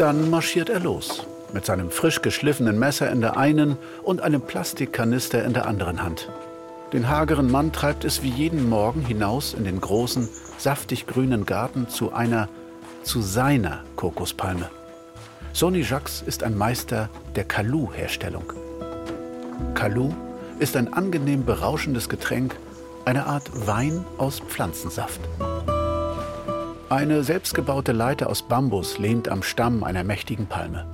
Dann 0.00 0.30
marschiert 0.30 0.70
er 0.70 0.80
los. 0.80 1.26
Mit 1.52 1.66
seinem 1.66 1.90
frisch 1.90 2.22
geschliffenen 2.22 2.78
Messer 2.78 3.10
in 3.10 3.20
der 3.20 3.36
einen 3.36 3.76
und 4.02 4.22
einem 4.22 4.40
Plastikkanister 4.40 5.44
in 5.44 5.52
der 5.52 5.66
anderen 5.66 6.02
Hand. 6.02 6.30
Den 6.94 7.10
hageren 7.10 7.50
Mann 7.50 7.70
treibt 7.70 8.06
es 8.06 8.22
wie 8.22 8.30
jeden 8.30 8.66
Morgen 8.70 9.04
hinaus 9.04 9.52
in 9.52 9.64
den 9.64 9.78
großen, 9.78 10.26
saftig 10.56 11.06
grünen 11.06 11.44
Garten 11.44 11.86
zu 11.90 12.14
einer, 12.14 12.48
zu 13.02 13.20
seiner 13.20 13.84
Kokospalme. 13.96 14.70
Sonny 15.52 15.82
Jacques 15.82 16.22
ist 16.24 16.44
ein 16.44 16.56
Meister 16.56 17.10
der 17.36 17.44
Kalu-Herstellung. 17.44 18.54
Kalu 19.74 20.14
ist 20.60 20.76
ein 20.76 20.94
angenehm 20.94 21.44
berauschendes 21.44 22.08
Getränk, 22.08 22.56
eine 23.04 23.26
Art 23.26 23.50
Wein 23.66 24.06
aus 24.16 24.40
Pflanzensaft. 24.40 25.20
Eine 26.90 27.22
selbstgebaute 27.22 27.92
Leiter 27.92 28.28
aus 28.28 28.42
Bambus 28.42 28.98
lehnt 28.98 29.28
am 29.28 29.44
Stamm 29.44 29.84
einer 29.84 30.02
mächtigen 30.02 30.48
Palme. 30.48 30.86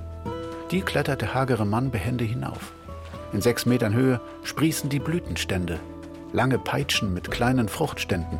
Die 0.69 0.81
klettert 0.81 1.21
der 1.21 1.33
hagere 1.33 1.65
Mann 1.65 1.89
behende 1.89 2.23
hinauf. 2.23 2.71
In 3.33 3.41
sechs 3.41 3.65
Metern 3.65 3.95
Höhe 3.95 4.21
sprießen 4.43 4.91
die 4.91 4.99
Blütenstände, 4.99 5.79
lange 6.33 6.59
Peitschen 6.59 7.15
mit 7.15 7.31
kleinen 7.31 7.67
Fruchtständen. 7.67 8.37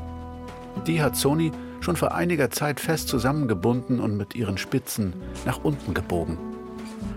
Die 0.86 1.02
hat 1.02 1.16
Sony 1.16 1.52
schon 1.80 1.96
vor 1.96 2.14
einiger 2.14 2.52
Zeit 2.52 2.80
fest 2.80 3.08
zusammengebunden 3.08 4.00
und 4.02 4.16
mit 4.16 4.36
ihren 4.36 4.60
Spitzen 4.60 5.14
nach 5.44 5.64
unten 5.64 5.96
gebogen. 5.96 6.38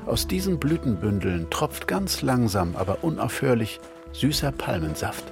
Aus 0.07 0.26
diesen 0.26 0.59
Blütenbündeln 0.59 1.50
tropft 1.50 1.87
ganz 1.87 2.22
langsam, 2.22 2.76
aber 2.76 3.05
unaufhörlich 3.05 3.79
süßer 4.12 4.53
Palmensaft. 4.53 5.24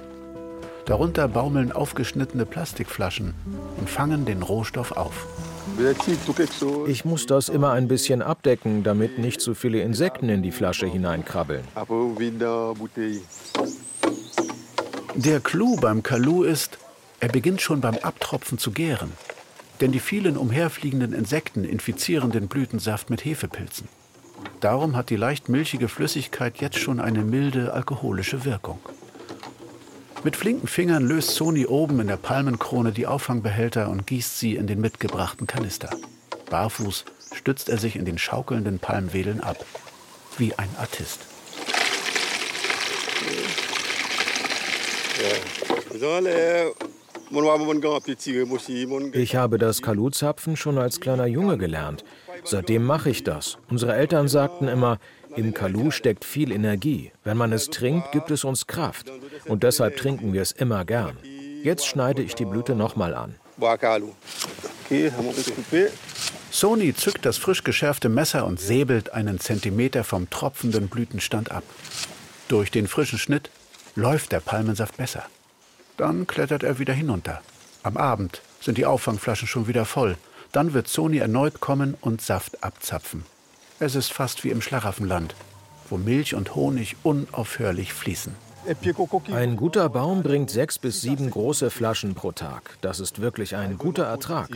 Darunter 0.89 1.27
baumeln 1.27 1.71
aufgeschnittene 1.71 2.47
Plastikflaschen 2.47 3.35
und 3.77 3.87
fangen 3.87 4.25
den 4.25 4.41
Rohstoff 4.41 4.91
auf. 4.93 5.27
Ich 6.87 7.05
muss 7.05 7.27
das 7.27 7.47
immer 7.47 7.73
ein 7.73 7.87
bisschen 7.87 8.23
abdecken, 8.23 8.81
damit 8.81 9.19
nicht 9.19 9.39
zu 9.39 9.53
viele 9.53 9.81
Insekten 9.81 10.29
in 10.29 10.41
die 10.41 10.49
Flasche 10.49 10.87
hineinkrabbeln. 10.87 11.63
Der 15.13 15.39
Clou 15.41 15.75
beim 15.75 16.01
Kalu 16.01 16.41
ist, 16.41 16.79
er 17.19 17.29
beginnt 17.29 17.61
schon 17.61 17.81
beim 17.81 17.97
Abtropfen 17.97 18.57
zu 18.57 18.71
gären. 18.71 19.11
Denn 19.81 19.91
die 19.91 19.99
vielen 19.99 20.37
umherfliegenden 20.37 21.13
Insekten 21.13 21.65
infizieren 21.65 22.31
den 22.31 22.47
Blütensaft 22.47 23.11
mit 23.11 23.23
Hefepilzen. 23.23 23.87
Darum 24.59 24.95
hat 24.95 25.11
die 25.11 25.17
leicht 25.17 25.49
milchige 25.49 25.87
Flüssigkeit 25.87 26.57
jetzt 26.57 26.79
schon 26.79 26.99
eine 26.99 27.23
milde 27.23 27.73
alkoholische 27.73 28.43
Wirkung. 28.43 28.79
Mit 30.21 30.35
flinken 30.35 30.67
Fingern 30.67 31.07
löst 31.07 31.31
Sony 31.31 31.65
oben 31.65 32.01
in 32.01 32.07
der 32.07 32.17
Palmenkrone 32.17 32.91
die 32.91 33.07
Auffangbehälter 33.07 33.89
und 33.89 34.05
gießt 34.05 34.37
sie 34.37 34.55
in 34.55 34.67
den 34.67 34.81
mitgebrachten 34.81 35.47
Kanister. 35.47 35.89
Barfuß 36.49 37.05
stützt 37.33 37.69
er 37.69 37.77
sich 37.77 37.95
in 37.95 38.03
den 38.03 38.17
schaukelnden 38.17 38.79
Palmwedeln 38.79 39.39
ab, 39.39 39.65
wie 40.37 40.53
ein 40.55 40.69
Artist. 40.77 41.21
Ich 49.13 49.35
habe 49.35 49.57
das 49.57 49.81
Kaluzapfen 49.81 50.57
schon 50.57 50.77
als 50.77 50.99
kleiner 50.99 51.27
Junge 51.27 51.57
gelernt. 51.57 52.03
Seitdem 52.43 52.83
mache 52.83 53.09
ich 53.09 53.23
das. 53.23 53.57
Unsere 53.69 53.95
Eltern 53.95 54.27
sagten 54.27 54.67
immer, 54.67 54.99
im 55.35 55.53
Kalu 55.53 55.91
steckt 55.91 56.25
viel 56.25 56.51
Energie. 56.51 57.11
Wenn 57.23 57.37
man 57.37 57.51
es 57.51 57.69
trinkt, 57.69 58.11
gibt 58.11 58.31
es 58.31 58.43
uns 58.43 58.67
Kraft. 58.67 59.11
Und 59.45 59.63
deshalb 59.63 59.97
trinken 59.97 60.33
wir 60.33 60.41
es 60.41 60.51
immer 60.51 60.85
gern. 60.85 61.17
Jetzt 61.63 61.85
schneide 61.85 62.21
ich 62.21 62.35
die 62.35 62.45
Blüte 62.45 62.75
nochmal 62.75 63.13
an. 63.13 63.35
Sony 66.51 66.95
zückt 66.95 67.25
das 67.25 67.37
frisch 67.37 67.63
geschärfte 67.63 68.09
Messer 68.09 68.45
und 68.45 68.59
säbelt 68.59 69.13
einen 69.13 69.39
Zentimeter 69.39 70.03
vom 70.03 70.29
tropfenden 70.29 70.87
Blütenstand 70.87 71.51
ab. 71.51 71.63
Durch 72.47 72.71
den 72.71 72.87
frischen 72.87 73.19
Schnitt 73.19 73.49
läuft 73.95 74.31
der 74.31 74.39
Palmensaft 74.39 74.97
besser. 74.97 75.25
Dann 75.97 76.25
klettert 76.25 76.63
er 76.63 76.79
wieder 76.79 76.93
hinunter. 76.93 77.41
Am 77.83 77.97
Abend 77.97 78.41
sind 78.61 78.77
die 78.77 78.85
Auffangflaschen 78.85 79.47
schon 79.47 79.67
wieder 79.67 79.85
voll. 79.85 80.17
Dann 80.51 80.73
wird 80.73 80.87
Sony 80.87 81.17
erneut 81.17 81.59
kommen 81.59 81.95
und 82.01 82.21
Saft 82.21 82.63
abzapfen. 82.63 83.25
Es 83.81 83.95
ist 83.95 84.11
fast 84.11 84.43
wie 84.43 84.49
im 84.49 84.61
Schlaraffenland, 84.61 85.35
wo 85.89 85.95
Milch 85.95 86.35
und 86.35 86.53
Honig 86.53 86.97
unaufhörlich 87.03 87.93
fließen. 87.93 88.35
Ein 89.31 89.55
guter 89.55 89.87
Baum 89.87 90.21
bringt 90.21 90.49
sechs 90.49 90.77
bis 90.77 90.99
sieben 90.99 91.31
große 91.31 91.69
Flaschen 91.69 92.13
pro 92.13 92.33
Tag. 92.33 92.77
Das 92.81 92.99
ist 92.99 93.21
wirklich 93.21 93.55
ein 93.55 93.77
guter 93.77 94.03
Ertrag. 94.03 94.49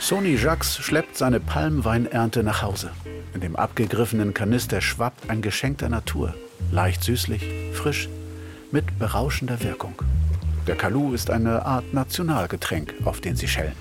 Sony 0.00 0.34
Jacques 0.34 0.78
schleppt 0.78 1.18
seine 1.18 1.40
Palmweinernte 1.40 2.42
nach 2.42 2.62
Hause. 2.62 2.90
In 3.34 3.42
dem 3.42 3.54
abgegriffenen 3.54 4.32
Kanister 4.32 4.80
schwappt 4.80 5.28
ein 5.28 5.42
Geschenk 5.42 5.78
der 5.78 5.90
Natur. 5.90 6.34
Leicht 6.70 7.04
süßlich, 7.04 7.44
frisch, 7.74 8.08
mit 8.70 8.98
berauschender 8.98 9.62
Wirkung. 9.62 9.94
Der 10.66 10.76
Kalu 10.76 11.12
ist 11.12 11.28
eine 11.28 11.66
Art 11.66 11.92
Nationalgetränk 11.92 12.94
auf 13.04 13.20
den 13.20 13.36
Seychellen. 13.36 13.74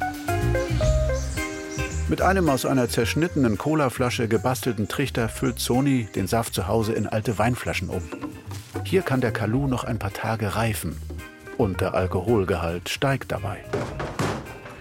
Mit 2.12 2.22
einem 2.22 2.50
aus 2.50 2.66
einer 2.66 2.90
zerschnittenen 2.90 3.58
Colaflasche 3.58 4.28
gebastelten 4.28 4.90
Trichter 4.90 5.30
füllt 5.30 5.60
Sony 5.60 6.10
den 6.14 6.28
Saft 6.28 6.54
zu 6.54 6.68
Hause 6.68 6.92
in 6.92 7.08
alte 7.08 7.40
Weinflaschen 7.40 7.88
um. 7.88 8.04
Hier 8.84 9.02
kann 9.02 9.22
der 9.22 9.32
Kalu 9.32 9.66
noch 9.66 9.86
ein 9.86 9.98
paar 9.98 10.12
Tage 10.12 10.58
reifen. 10.58 10.98
Und 11.58 11.80
der 11.80 11.94
Alkoholgehalt 11.94 12.90
steigt 12.90 13.32
dabei. 13.32 13.64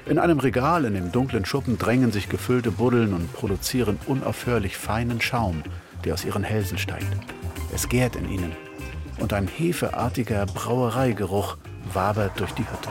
In 0.06 0.18
einem 0.18 0.40
Regal 0.40 0.84
in 0.84 0.94
dem 0.94 1.12
dunklen 1.12 1.44
Schuppen 1.44 1.78
drängen 1.78 2.10
sich 2.10 2.28
gefüllte 2.28 2.72
Buddeln 2.72 3.14
und 3.14 3.32
produzieren 3.32 4.00
unaufhörlich 4.08 4.76
feinen 4.76 5.20
Schaum, 5.20 5.62
der 6.04 6.14
aus 6.14 6.24
ihren 6.24 6.42
Hälsen 6.42 6.78
steigt. 6.78 7.16
Es 7.72 7.88
gärt 7.88 8.16
in 8.16 8.28
ihnen. 8.28 8.56
Und 9.20 9.34
ein 9.34 9.46
hefeartiger 9.46 10.46
Brauereigeruch 10.46 11.58
wabert 11.94 12.40
durch 12.40 12.50
die 12.54 12.64
Hütte. 12.64 12.88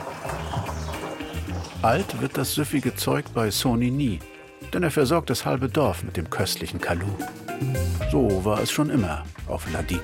Alt 1.82 2.20
wird 2.20 2.36
das 2.36 2.54
süffige 2.54 2.94
Zeug 2.94 3.24
bei 3.32 3.50
Sony 3.50 3.90
nie, 3.90 4.18
denn 4.74 4.82
er 4.82 4.90
versorgt 4.90 5.30
das 5.30 5.46
halbe 5.46 5.66
Dorf 5.66 6.02
mit 6.02 6.18
dem 6.18 6.28
köstlichen 6.28 6.78
Kalu. 6.78 7.06
So 8.12 8.44
war 8.44 8.60
es 8.60 8.70
schon 8.70 8.90
immer 8.90 9.24
auf 9.48 9.64
Ladik. 9.72 10.02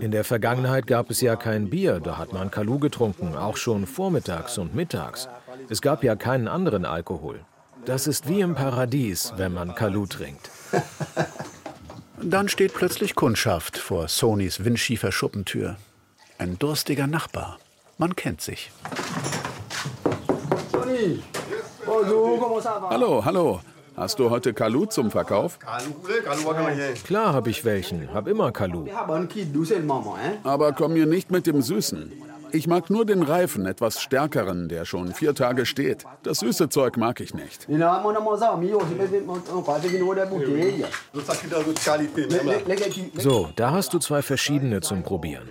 In 0.00 0.10
der 0.10 0.24
Vergangenheit 0.24 0.86
gab 0.88 1.10
es 1.10 1.20
ja 1.20 1.36
kein 1.36 1.70
Bier, 1.70 2.00
da 2.00 2.18
hat 2.18 2.32
man 2.32 2.50
Kalu 2.50 2.80
getrunken, 2.80 3.36
auch 3.36 3.56
schon 3.56 3.86
vormittags 3.86 4.58
und 4.58 4.74
mittags. 4.74 5.28
Es 5.68 5.80
gab 5.80 6.02
ja 6.02 6.16
keinen 6.16 6.48
anderen 6.48 6.84
Alkohol. 6.84 7.44
Das 7.84 8.08
ist 8.08 8.28
wie 8.28 8.40
im 8.40 8.56
Paradies, 8.56 9.32
wenn 9.36 9.54
man 9.54 9.76
Kalu 9.76 10.06
trinkt. 10.06 10.50
Dann 12.20 12.48
steht 12.48 12.74
plötzlich 12.74 13.14
Kundschaft 13.14 13.78
vor 13.78 14.08
Sonys 14.08 14.64
windschiefer 14.64 15.12
Schuppentür. 15.12 15.76
Ein 16.38 16.56
durstiger 16.56 17.08
Nachbar. 17.08 17.58
Man 17.98 18.14
kennt 18.14 18.40
sich. 18.40 18.70
Hallo, 22.90 23.24
hallo. 23.24 23.60
Hast 23.96 24.20
du 24.20 24.30
heute 24.30 24.54
Kalu 24.54 24.86
zum 24.86 25.10
Verkauf? 25.10 25.58
Klar 27.04 27.32
habe 27.32 27.50
ich 27.50 27.64
welchen. 27.64 28.14
Hab 28.14 28.28
immer 28.28 28.52
Kalu. 28.52 28.86
Aber 30.44 30.72
komm 30.72 30.92
mir 30.92 31.06
nicht 31.06 31.32
mit 31.32 31.48
dem 31.48 31.60
Süßen. 31.60 32.12
Ich 32.52 32.66
mag 32.66 32.90
nur 32.90 33.04
den 33.04 33.22
reifen, 33.22 33.66
etwas 33.66 34.00
stärkeren, 34.00 34.68
der 34.68 34.84
schon 34.84 35.12
vier 35.12 35.34
Tage 35.34 35.66
steht. 35.66 36.04
Das 36.22 36.40
süße 36.40 36.68
Zeug 36.68 36.96
mag 36.96 37.20
ich 37.20 37.34
nicht. 37.34 37.66
So, 43.18 43.50
da 43.56 43.70
hast 43.70 43.92
du 43.92 43.98
zwei 43.98 44.22
verschiedene 44.22 44.80
zum 44.80 45.02
Probieren. 45.02 45.48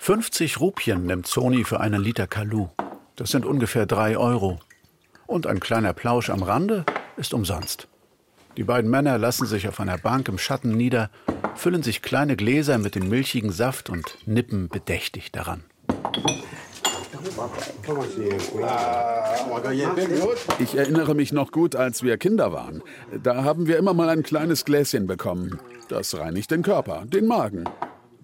»50 0.00 0.58
Rupien 0.58 1.04
nimmt 1.04 1.26
Sony 1.26 1.64
für 1.64 1.80
einen 1.80 2.02
Liter 2.02 2.26
Kalu. 2.26 2.68
Das 3.16 3.30
sind 3.30 3.44
ungefähr 3.44 3.84
drei 3.84 4.16
Euro. 4.16 4.58
Und 5.28 5.46
ein 5.46 5.60
kleiner 5.60 5.92
Plausch 5.92 6.30
am 6.30 6.42
Rande 6.42 6.84
ist 7.18 7.34
umsonst. 7.34 7.86
Die 8.56 8.64
beiden 8.64 8.90
Männer 8.90 9.18
lassen 9.18 9.46
sich 9.46 9.68
auf 9.68 9.78
einer 9.78 9.98
Bank 9.98 10.26
im 10.28 10.38
Schatten 10.38 10.70
nieder, 10.70 11.10
füllen 11.54 11.82
sich 11.82 12.00
kleine 12.00 12.34
Gläser 12.34 12.78
mit 12.78 12.94
dem 12.94 13.10
milchigen 13.10 13.52
Saft 13.52 13.90
und 13.90 14.16
nippen 14.26 14.68
bedächtig 14.68 15.30
daran. 15.30 15.62
Ich 20.58 20.74
erinnere 20.74 21.14
mich 21.14 21.32
noch 21.32 21.52
gut, 21.52 21.76
als 21.76 22.02
wir 22.02 22.16
Kinder 22.16 22.52
waren. 22.52 22.82
Da 23.22 23.44
haben 23.44 23.66
wir 23.66 23.76
immer 23.76 23.92
mal 23.92 24.08
ein 24.08 24.22
kleines 24.22 24.64
Gläschen 24.64 25.06
bekommen. 25.06 25.58
Das 25.88 26.18
reinigt 26.18 26.50
den 26.50 26.62
Körper, 26.62 27.04
den 27.04 27.26
Magen. 27.26 27.64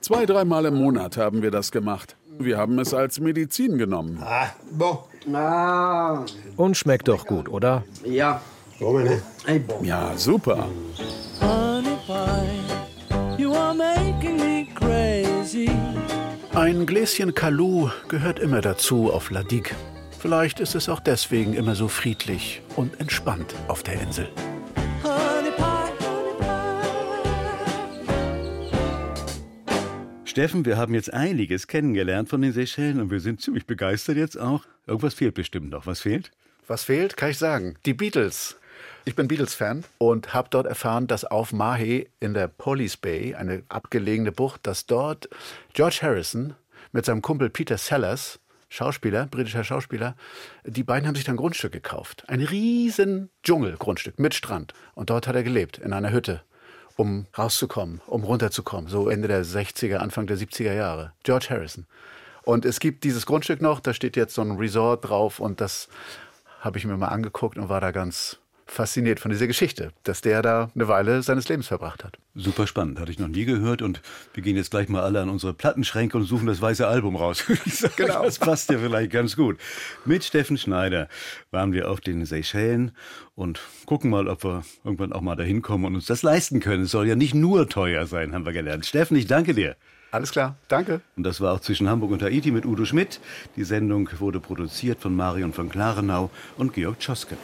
Zwei, 0.01 0.25
dreimal 0.25 0.65
im 0.65 0.75
Monat 0.77 1.19
haben 1.19 1.43
wir 1.43 1.51
das 1.51 1.71
gemacht. 1.71 2.17
Wir 2.39 2.59
haben 2.59 2.79
es 2.79 2.93
als 2.93 3.21
Medizin 3.21 3.79
genommen. 3.79 4.23
Und 6.57 6.77
schmeckt 6.77 7.09
doch 7.09 7.27
gut, 7.27 7.49
oder? 7.49 7.85
Ja. 8.05 8.41
Ja, 9.83 10.17
super. 10.17 10.67
Ein 16.55 16.87
Gläschen 16.87 17.35
Kalu 17.35 17.89
gehört 18.09 18.39
immer 18.39 18.61
dazu 18.61 19.13
auf 19.13 19.31
La 19.31 19.43
Digue. 19.43 19.75
Vielleicht 20.19 20.61
ist 20.61 20.75
es 20.75 20.89
auch 20.89 21.01
deswegen 21.01 21.55
immer 21.55 21.75
so 21.75 21.89
friedlich 21.89 22.63
und 22.77 22.99
entspannt 23.01 23.55
auf 23.69 23.83
der 23.83 24.01
Insel. 24.01 24.29
Steffen, 30.35 30.65
wir 30.65 30.77
haben 30.77 30.95
jetzt 30.95 31.15
einiges 31.15 31.69
kennengelernt 31.69 32.29
von 32.29 32.43
den 32.43 32.53
Seychellen 32.53 33.01
und 33.01 33.13
wir 33.13 33.21
sind 33.21 33.41
ziemlich 33.41 33.69
begeistert 33.69 34.17
jetzt 34.17 34.37
auch. 34.37 34.65
Irgendwas 34.85 35.15
fehlt 35.15 35.35
bestimmt 35.35 35.71
noch. 35.71 35.87
Was 35.87 36.01
fehlt? 36.01 36.33
Was 36.67 36.83
fehlt, 36.83 37.17
kann 37.17 37.31
ich 37.31 37.39
sagen. 37.39 37.77
Die 37.87 37.95
Beatles. 37.95 38.57
Ich 39.05 39.15
bin 39.15 39.29
Beatles-Fan 39.29 39.85
und 39.99 40.35
habe 40.35 40.49
dort 40.51 40.67
erfahren, 40.67 41.07
dass 41.07 41.25
auf 41.25 41.53
Mahe 41.53 42.07
in 42.19 42.35
der 42.35 42.49
Police 42.49 42.97
Bay, 42.97 43.37
eine 43.37 43.63
abgelegene 43.69 44.33
Bucht, 44.33 44.67
dass 44.67 44.87
dort 44.87 45.29
George 45.73 46.01
Harrison 46.03 46.55
mit 46.91 47.05
seinem 47.05 47.23
Kumpel 47.23 47.49
Peter 47.49 47.79
Sellers, 47.79 48.41
Schauspieler, 48.69 49.27
britischer 49.27 49.63
Schauspieler, 49.63 50.17
die 50.65 50.83
beiden 50.83 51.07
haben 51.07 51.15
sich 51.15 51.23
dann 51.23 51.35
ein 51.35 51.39
Grundstück 51.39 51.71
gekauft. 51.71 52.25
Ein 52.29 52.41
riesen 52.41 53.31
Dschungelgrundstück 53.45 54.19
mit 54.19 54.35
Strand. 54.35 54.75
Und 54.97 55.11
dort 55.11 55.29
hat 55.29 55.37
er 55.37 55.45
gelebt, 55.45 55.79
in 55.79 55.93
einer 55.93 56.11
Hütte 56.11 56.43
um 56.97 57.27
rauszukommen, 57.37 58.01
um 58.07 58.25
runterzukommen, 58.25 58.89
so 58.89 59.09
Ende 59.09 59.29
der 59.29 59.45
60er, 59.45 59.97
Anfang 59.97 60.27
der 60.27 60.39
70er 60.39 60.73
Jahre. 60.73 61.13
George 61.23 61.47
Harrison. 61.51 61.87
Und 62.43 62.65
es 62.65 62.79
gibt 62.79 63.05
dieses 63.05 63.27
Grundstück 63.27 63.63
noch, 63.63 63.81
da 63.81 63.95
steht 63.95 64.17
jetzt 64.17 64.35
so 64.35 64.43
ein 64.43 64.53
Resort 64.53 65.09
drauf 65.09 65.41
und 65.41 65.61
das 65.61 65.89
habe 66.61 66.79
ich 66.79 66.85
mir 66.85 66.97
mal 66.97 67.09
angeguckt 67.09 67.59
und 67.59 67.69
war 67.69 67.81
da 67.81 67.91
ganz 67.91 68.39
fasziniert 68.67 69.21
von 69.21 69.31
dieser 69.31 69.47
Geschichte, 69.47 69.93
dass 70.05 70.21
der 70.21 70.43
da 70.43 70.71
eine 70.75 70.89
Weile 70.89 71.23
seines 71.23 71.49
Lebens 71.49 71.67
verbracht 71.69 72.05
hat. 72.05 72.19
Super 72.35 72.67
spannend, 72.67 72.99
hatte 72.99 73.13
ich 73.13 73.19
noch 73.19 73.29
nie 73.29 73.45
gehört 73.45 73.83
und 73.83 74.01
wir 74.33 74.43
gehen 74.43 74.57
jetzt 74.57 74.71
gleich 74.71 74.89
mal 74.89 75.03
alle 75.03 75.21
an 75.21 75.29
unsere 75.29 75.55
Plattenschränke 75.55 76.17
und 76.17 76.25
suchen 76.25 76.47
das 76.47 76.61
weiße 76.61 76.87
Album 76.87 77.17
raus. 77.17 77.45
genau. 77.97 78.25
Das 78.25 78.39
passt 78.39 78.71
ja 78.71 78.79
vielleicht 78.79 79.13
ganz 79.13 79.37
gut. 79.37 79.59
Mit 80.05 80.25
Steffen 80.25 80.59
Schneider 80.59 81.09
waren 81.51 81.73
wir 81.73 81.91
auf 81.91 82.01
den 82.01 82.25
Seychellen 82.25 82.93
und 83.35 83.61
gucken 83.87 84.11
mal, 84.11 84.29
ob 84.29 84.45
wir 84.45 84.65
irgendwann 84.83 85.13
auch 85.13 85.21
mal 85.21 85.37
dahin 85.37 85.63
kommen 85.63 85.85
und 85.85 85.95
uns 85.95 86.07
das 86.07 86.23
leisten 86.23 86.61
können. 86.61 86.85
Es 86.85 86.91
soll 86.91 87.07
ja 87.07 87.17
nicht 87.17 87.35
nur 87.35 87.69
teuer 87.69 88.07
sein, 88.07 88.35
haben 88.35 88.47
wir 88.47 88.53
gelernt. 88.53 88.87
Steffen, 88.87 89.17
ich 89.17 89.27
danke 89.27 89.55
dir. 89.55 89.77
Alles 90.15 90.31
klar, 90.31 90.55
danke. 90.69 91.01
Und 91.17 91.25
das 91.25 91.41
war 91.41 91.53
auch 91.53 91.61
zwischen 91.61 91.89
Hamburg 91.89 92.13
und 92.13 92.23
Haiti 92.23 92.53
mit 92.53 92.65
Udo 92.65 92.85
Schmidt. 92.85 93.19
Die 93.57 93.65
Sendung 93.65 94.09
wurde 94.21 94.39
produziert 94.39 95.01
von 95.01 95.15
Marion 95.17 95.53
von 95.53 95.69
Klarenau 95.69 96.31
und 96.57 96.73
Georg 96.73 97.01
Tschoske. 97.01 97.37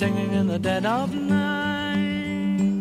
Singing 0.00 0.32
in 0.32 0.46
the 0.46 0.58
dead 0.58 0.86
of 0.86 1.14
night. 1.14 2.72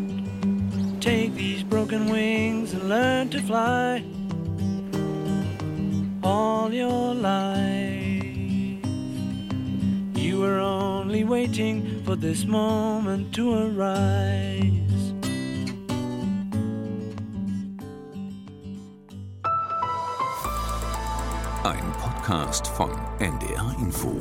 Take 1.02 1.36
these 1.36 1.64
broken 1.64 2.10
wings 2.10 2.72
and 2.72 2.88
learn 2.88 3.30
to 3.32 3.42
fly 3.42 4.02
all 6.24 6.72
your 6.72 7.14
life. 7.14 8.32
You 10.16 10.40
were 10.40 10.60
only 10.60 11.26
waiting 11.26 12.02
for 12.06 12.16
this 12.16 12.46
moment 12.46 13.36
to 13.36 13.52
arise. 13.68 15.14
Ein 21.66 21.92
Podcast 22.00 22.66
von 22.78 22.92
NDR 23.20 23.76
Info. 23.78 24.16